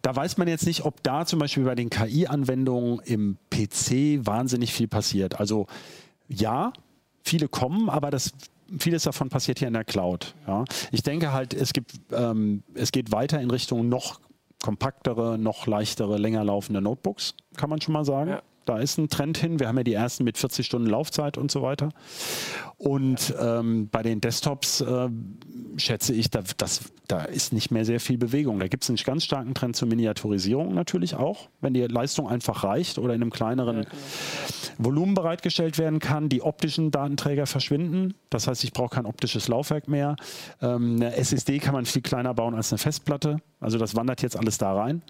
[0.01, 4.73] da weiß man jetzt nicht, ob da zum Beispiel bei den KI-Anwendungen im PC wahnsinnig
[4.73, 5.39] viel passiert.
[5.39, 5.67] Also
[6.27, 6.73] ja,
[7.21, 8.31] viele kommen, aber das
[8.79, 10.33] vieles davon passiert hier in der Cloud.
[10.47, 10.65] Ja.
[10.91, 14.19] Ich denke halt, es gibt, ähm, es geht weiter in Richtung noch
[14.63, 18.31] kompaktere, noch leichtere, länger laufende Notebooks, kann man schon mal sagen.
[18.31, 18.41] Ja.
[18.65, 19.59] Da ist ein Trend hin.
[19.59, 21.89] Wir haben ja die ersten mit 40 Stunden Laufzeit und so weiter.
[22.77, 25.09] Und ähm, bei den Desktops äh,
[25.77, 28.59] schätze ich, da, das, da ist nicht mehr sehr viel Bewegung.
[28.59, 32.63] Da gibt es einen ganz starken Trend zur Miniaturisierung natürlich auch, wenn die Leistung einfach
[32.63, 33.95] reicht oder in einem kleineren ja, genau.
[34.77, 36.29] Volumen bereitgestellt werden kann.
[36.29, 38.15] Die optischen Datenträger verschwinden.
[38.29, 40.15] Das heißt, ich brauche kein optisches Laufwerk mehr.
[40.61, 43.37] Ähm, eine SSD kann man viel kleiner bauen als eine Festplatte.
[43.63, 45.01] Also das wandert jetzt alles da rein.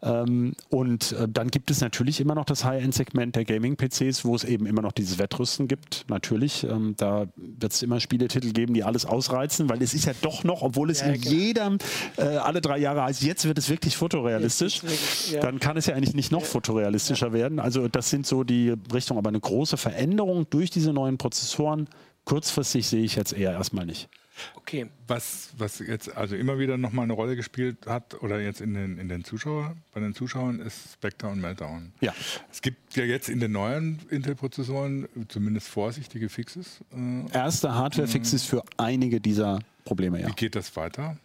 [0.00, 4.44] Ähm, und äh, dann gibt es natürlich immer noch das High-End-Segment der Gaming-PCs, wo es
[4.44, 6.04] eben immer noch dieses Wettrüsten gibt.
[6.08, 10.12] Natürlich, ähm, da wird es immer Spieletitel geben, die alles ausreizen, weil es ist ja
[10.20, 11.34] doch noch, obwohl es ja, in genau.
[11.34, 11.78] jedem
[12.16, 15.40] äh, alle drei Jahre heißt, jetzt wird es wirklich fotorealistisch, wirklich, ja.
[15.40, 16.46] dann kann es ja eigentlich nicht noch ja.
[16.46, 17.58] fotorealistischer werden.
[17.58, 21.88] Also das sind so die Richtungen, aber eine große Veränderung durch diese neuen Prozessoren
[22.24, 24.08] kurzfristig sehe ich jetzt eher erstmal nicht.
[24.54, 24.86] Okay.
[25.06, 28.98] Was, was jetzt also immer wieder nochmal eine Rolle gespielt hat oder jetzt in den,
[28.98, 31.92] in den Zuschauer, bei den Zuschauern ist Spectre und Meltdown.
[32.00, 32.14] Ja.
[32.50, 36.80] Es gibt ja jetzt in den neuen Intel-Prozessoren zumindest vorsichtige Fixes.
[36.92, 40.28] Äh, Erste Hardware-Fixes für einige dieser Probleme, ja.
[40.28, 41.16] Wie geht das weiter?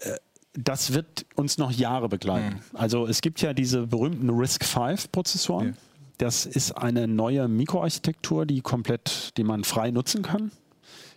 [0.00, 0.16] Äh,
[0.54, 2.56] das wird uns noch Jahre begleiten.
[2.56, 2.76] Mhm.
[2.76, 5.68] Also es gibt ja diese berühmten RISC-V-Prozessoren.
[5.68, 5.74] Ja.
[6.18, 10.52] Das ist eine neue Mikroarchitektur, die komplett, die man frei nutzen kann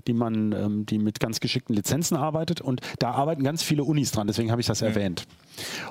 [0.08, 2.62] die man, ähm, die mit ganz geschickten Lizenzen arbeitet.
[2.62, 4.88] Und da arbeiten ganz viele Unis dran, deswegen habe ich das ja.
[4.88, 5.26] erwähnt.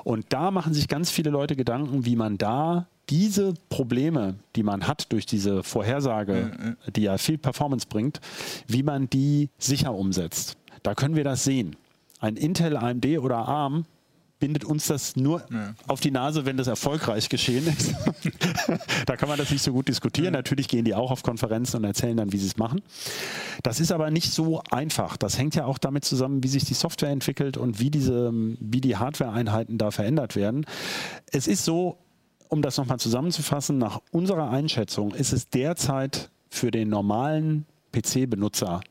[0.03, 4.87] Und da machen sich ganz viele Leute Gedanken, wie man da diese Probleme, die man
[4.87, 8.19] hat durch diese Vorhersage, die ja viel Performance bringt,
[8.67, 10.57] wie man die sicher umsetzt.
[10.81, 11.75] Da können wir das sehen.
[12.19, 13.85] Ein Intel, AMD oder ARM
[14.39, 15.73] bindet uns das nur ja.
[15.87, 17.95] auf die Nase, wenn das erfolgreich geschehen ist.
[19.05, 20.33] da kann man das nicht so gut diskutieren.
[20.33, 20.39] Ja.
[20.39, 22.81] Natürlich gehen die auch auf Konferenzen und erzählen dann, wie sie es machen.
[23.63, 25.17] Das ist aber nicht so einfach.
[25.17, 28.81] Das hängt ja auch damit zusammen, wie sich die Software entwickelt und wie, diese, wie
[28.81, 30.65] die Hardware-Einheiten da verändert werden.
[31.31, 31.97] Es ist so,
[32.49, 38.81] um das nochmal zusammenzufassen, nach unserer Einschätzung ist es derzeit für den normalen PC-Benutzer,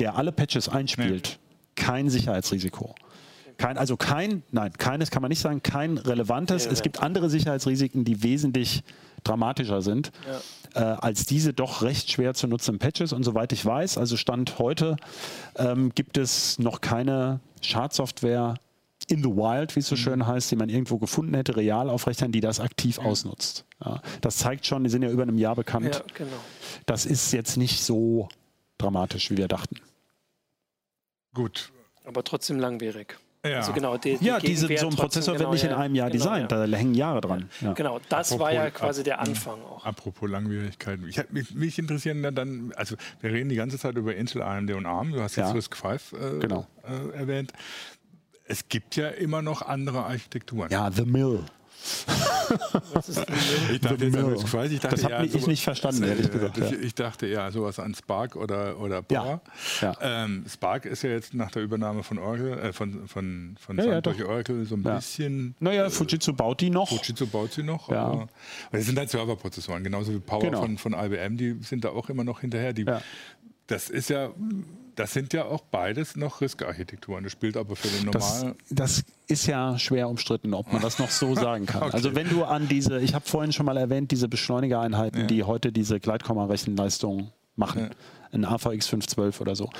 [0.00, 1.84] der alle Patches einspielt, ja.
[1.84, 2.94] kein Sicherheitsrisiko.
[3.58, 6.66] Kein, also kein, nein, keines kann man nicht sagen, kein relevantes.
[6.66, 8.82] Ja, es gibt andere Sicherheitsrisiken, die wesentlich
[9.24, 10.12] dramatischer sind
[10.74, 10.94] ja.
[10.94, 13.12] äh, als diese doch recht schwer zu nutzenden Patches.
[13.12, 14.96] Und soweit ich weiß, also Stand heute,
[15.56, 18.54] ähm, gibt es noch keine Schadsoftware
[19.08, 20.00] in the wild, wie es so mhm.
[20.00, 23.04] schön heißt, die man irgendwo gefunden hätte, real auf Rechnern, die das aktiv ja.
[23.04, 23.64] ausnutzt.
[23.84, 25.94] Ja, das zeigt schon, die sind ja über einem Jahr bekannt.
[25.94, 26.36] Ja, genau.
[26.86, 28.28] Das ist jetzt nicht so
[28.78, 29.76] dramatisch, wie wir dachten.
[31.34, 31.72] Gut.
[32.04, 33.18] Aber trotzdem langwierig.
[33.50, 35.94] Ja, also genau, die, die ja diese, so ein Prozessor genau, wird nicht in einem
[35.94, 36.66] Jahr genau, designt, ja.
[36.66, 37.48] da hängen Jahre dran.
[37.60, 37.72] Ja.
[37.72, 39.84] Genau, das apropos, war ja quasi der Anfang auch.
[39.84, 41.08] Apropos Langwierigkeiten.
[41.08, 44.86] Ich, mich, mich interessieren dann, also wir reden die ganze Zeit über Intel, AMD und
[44.86, 45.98] ARM, du hast jetzt RISC V äh,
[46.40, 46.66] genau.
[46.84, 47.52] äh, erwähnt.
[48.44, 50.70] Es gibt ja immer noch andere Architekturen.
[50.70, 51.44] Ja, The Mill.
[53.72, 56.30] Ich dachte jetzt an Quasi, ich dachte, das habe ja, ich nicht verstanden, das, ehrlich
[56.30, 56.58] gesagt.
[56.58, 56.70] Ja.
[56.72, 59.40] Ich dachte ja sowas an Spark oder, oder Power.
[59.80, 59.96] Ja.
[60.00, 64.00] Ähm, Spark ist ja jetzt nach der Übernahme von Oracle, äh, von, von, von ja,
[64.00, 65.54] durch Oracle so ein bisschen.
[65.60, 66.88] Naja, Fujitsu baut die noch.
[66.88, 67.90] Fujitsu baut sie noch.
[67.90, 68.04] Ja.
[68.04, 68.28] Aber,
[68.72, 70.60] das sind halt Serverprozessoren, genauso wie Power genau.
[70.60, 72.72] von, von IBM, die sind da auch immer noch hinterher.
[72.72, 72.84] Die,
[73.66, 74.30] Das ist ja
[74.96, 77.22] das sind ja auch beides noch RISC-Architekturen.
[77.22, 78.54] Das spielt aber für den normalen.
[78.68, 81.82] Das, das, ist ja schwer umstritten, ob man das noch so sagen kann.
[81.82, 81.94] okay.
[81.94, 85.26] Also wenn du an diese, ich habe vorhin schon mal erwähnt, diese Beschleunigereinheiten, ja.
[85.26, 87.82] die heute diese Gleitkomma-Rechenleistung machen.
[87.82, 87.90] Ja.
[88.32, 89.70] ein AVX 512 oder so.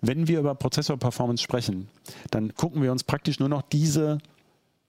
[0.00, 1.88] Wenn wir über Prozessor-Performance sprechen,
[2.30, 4.18] dann gucken wir uns praktisch nur noch diese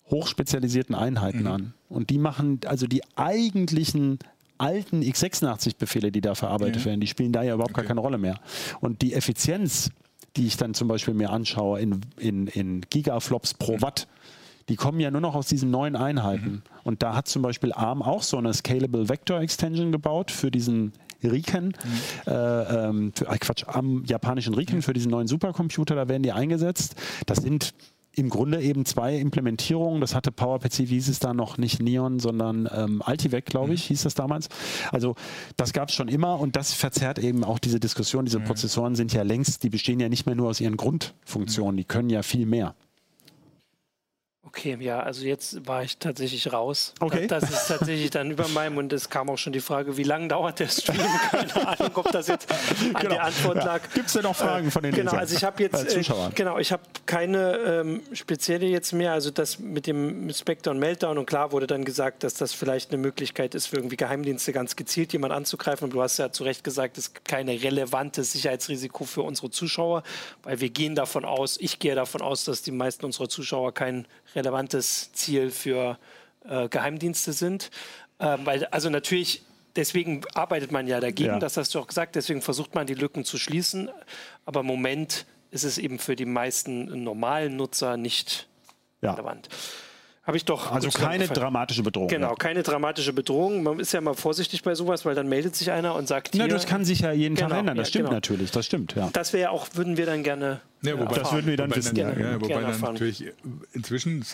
[0.10, 1.48] hochspezialisierten Einheiten mhm.
[1.48, 1.74] an.
[1.90, 4.20] Und die machen also die eigentlichen
[4.58, 6.86] alten x86-Befehle, die da verarbeitet ja.
[6.86, 7.82] werden, die spielen da ja überhaupt okay.
[7.82, 8.40] gar keine Rolle mehr.
[8.80, 9.92] Und die Effizienz,
[10.36, 13.82] die ich dann zum Beispiel mir anschaue in, in, in Gigaflops pro mhm.
[13.82, 14.08] Watt,
[14.70, 16.52] die kommen ja nur noch aus diesen neuen Einheiten.
[16.52, 16.62] Mhm.
[16.84, 20.94] Und da hat zum Beispiel ARM auch so eine Scalable Vector Extension gebaut für diesen
[21.24, 22.32] Riken, mhm.
[22.32, 24.82] äh, ähm, für, äh, Quatsch, am japanischen Riken, mhm.
[24.82, 26.96] für diesen neuen Supercomputer, da werden die eingesetzt.
[27.26, 27.74] Das sind
[28.18, 30.02] im Grunde eben zwei Implementierungen.
[30.02, 33.86] Das hatte PowerPC, wie hieß es da noch, nicht Neon, sondern ähm, Altivec, glaube ich,
[33.86, 33.88] mhm.
[33.90, 34.50] hieß das damals.
[34.92, 35.16] Also
[35.56, 38.26] das gab es schon immer und das verzerrt eben auch diese Diskussion.
[38.26, 38.46] Diese mhm.
[38.46, 42.10] Prozessoren sind ja längst, die bestehen ja nicht mehr nur aus ihren Grundfunktionen, die können
[42.10, 42.76] ja viel mehr.
[44.48, 46.94] Okay, ja, also jetzt war ich tatsächlich raus.
[47.02, 47.28] Okay.
[47.28, 50.30] Das ist tatsächlich dann über meinem und es kam auch schon die Frage, wie lange
[50.30, 51.02] dauert der Stream?
[51.32, 53.10] Keine Ahnung, ob das jetzt an genau.
[53.10, 53.82] der Antwort lag.
[53.82, 53.90] Ja.
[53.94, 55.20] Gibt es denn noch Fragen von den Genau, Lesern?
[55.20, 56.02] also ich habe jetzt äh,
[56.34, 59.12] genau, ich habe keine ähm, spezielle jetzt mehr.
[59.12, 62.92] Also das mit dem Spectre und Meltdown und klar wurde dann gesagt, dass das vielleicht
[62.92, 65.86] eine Möglichkeit ist für irgendwie Geheimdienste ganz gezielt jemand anzugreifen.
[65.86, 70.04] Und du hast ja zu Recht gesagt, es gibt keine relevante Sicherheitsrisiko für unsere Zuschauer,
[70.44, 74.08] weil wir gehen davon aus, ich gehe davon aus, dass die meisten unserer Zuschauer kein
[74.48, 75.98] relevantes Ziel für
[76.48, 77.70] äh, Geheimdienste sind.
[78.20, 79.44] Ähm, weil, also natürlich,
[79.76, 81.40] deswegen arbeitet man ja dagegen, ja.
[81.40, 83.90] das hast du auch gesagt, deswegen versucht man die Lücken zu schließen.
[84.46, 88.48] Aber im Moment ist es eben für die meisten normalen Nutzer nicht
[89.02, 89.14] ja.
[89.14, 89.50] relevant.
[90.28, 90.74] Habe ich doch.
[90.74, 92.10] Also keine dramatische Bedrohung.
[92.10, 93.64] Genau, keine dramatische Bedrohung.
[93.64, 96.36] Man ist ja mal vorsichtig bei sowas, weil dann meldet sich einer und sagt.
[96.36, 97.78] Na, das kann sich ja jeden genau, Tag ändern.
[97.78, 98.18] Das ja, stimmt genau.
[98.18, 98.52] natürlich.
[98.52, 99.10] Das stimmt, ja.
[99.14, 100.60] Das wäre auch, würden wir dann gerne.
[100.82, 101.96] Ja, wobei, das würden wir dann wissen.
[101.96, 103.24] Dann, ja, wobei dann natürlich
[103.72, 104.26] inzwischen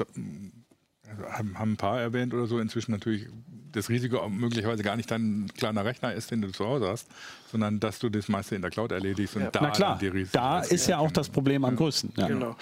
[1.29, 3.27] haben, haben ein paar erwähnt oder so, inzwischen natürlich
[3.71, 7.07] das Risiko möglicherweise gar nicht dein kleiner Rechner ist, den du zu Hause hast,
[7.51, 9.51] sondern dass du das meiste in der Cloud erledigst und ja.
[9.51, 10.31] da Na klar, die Risiken.
[10.33, 12.13] Da ist ja auch das Problem am größten.
[12.17, 12.27] Ja.
[12.27, 12.55] Genau.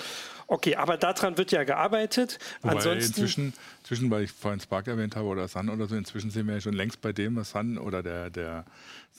[0.51, 2.37] Okay, aber daran wird ja gearbeitet.
[2.61, 6.29] Wobei Ansonsten inzwischen, inzwischen, weil ich vorhin Spark erwähnt habe oder Sun oder so, inzwischen
[6.29, 8.65] sind wir ja schon längst bei dem, was Sun oder der, der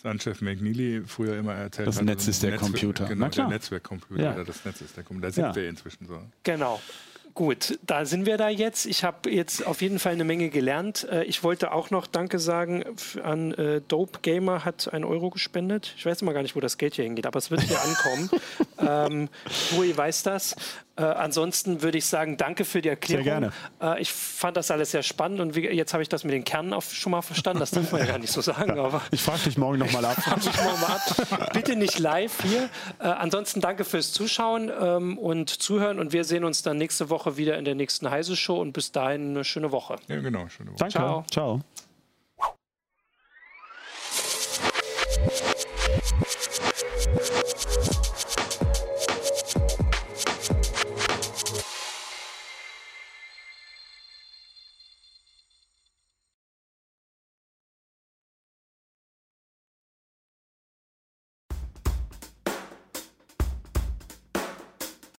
[0.03, 2.03] Sun-Chef McNeely früher immer erzählt das hat.
[2.03, 3.07] Das Netz ist der Netzwerk, Computer.
[3.07, 4.35] Genau, der Netzwerkcomputer ja.
[4.35, 5.29] oder das Netz ist der Computer.
[5.29, 5.55] Da sind ja.
[5.57, 6.21] wir inzwischen so.
[6.43, 6.83] Genau.
[7.35, 8.85] Gut, da sind wir da jetzt.
[8.85, 11.09] Ich habe jetzt auf jeden Fall eine Menge gelernt.
[11.11, 12.85] Äh, ich wollte auch noch Danke sagen
[13.23, 15.95] an äh, Dope Gamer, hat einen Euro gespendet.
[15.97, 18.31] Ich weiß immer gar nicht, wo das Geld hier hingeht, aber es wird hier ankommen.
[18.79, 19.29] ähm,
[19.75, 20.57] Rui weiß das.
[20.95, 23.25] Äh, ansonsten würde ich sagen, danke für die Erklärung.
[23.25, 23.53] Sehr gerne.
[23.81, 26.45] Äh, ich fand das alles sehr spannend und wie, jetzt habe ich das mit den
[26.45, 27.61] Kernen auch schon mal verstanden.
[27.61, 28.79] Das darf man ja gar nicht so sagen.
[28.79, 30.17] Aber ich frage dich morgen nochmal ab.
[30.27, 31.53] morgen mal ab.
[31.55, 32.69] Bitte nicht live hier.
[32.99, 37.39] Äh, ansonsten danke fürs Zuschauen ähm, und Zuhören und wir sehen uns dann nächste Woche
[37.39, 39.97] wieder in der nächsten Heise Show und bis dahin eine schöne Woche.
[40.09, 40.47] Ja, genau.
[40.49, 40.79] Schöne Woche.
[40.79, 40.93] Danke.
[40.93, 41.25] Ciao.
[41.31, 41.61] Ciao.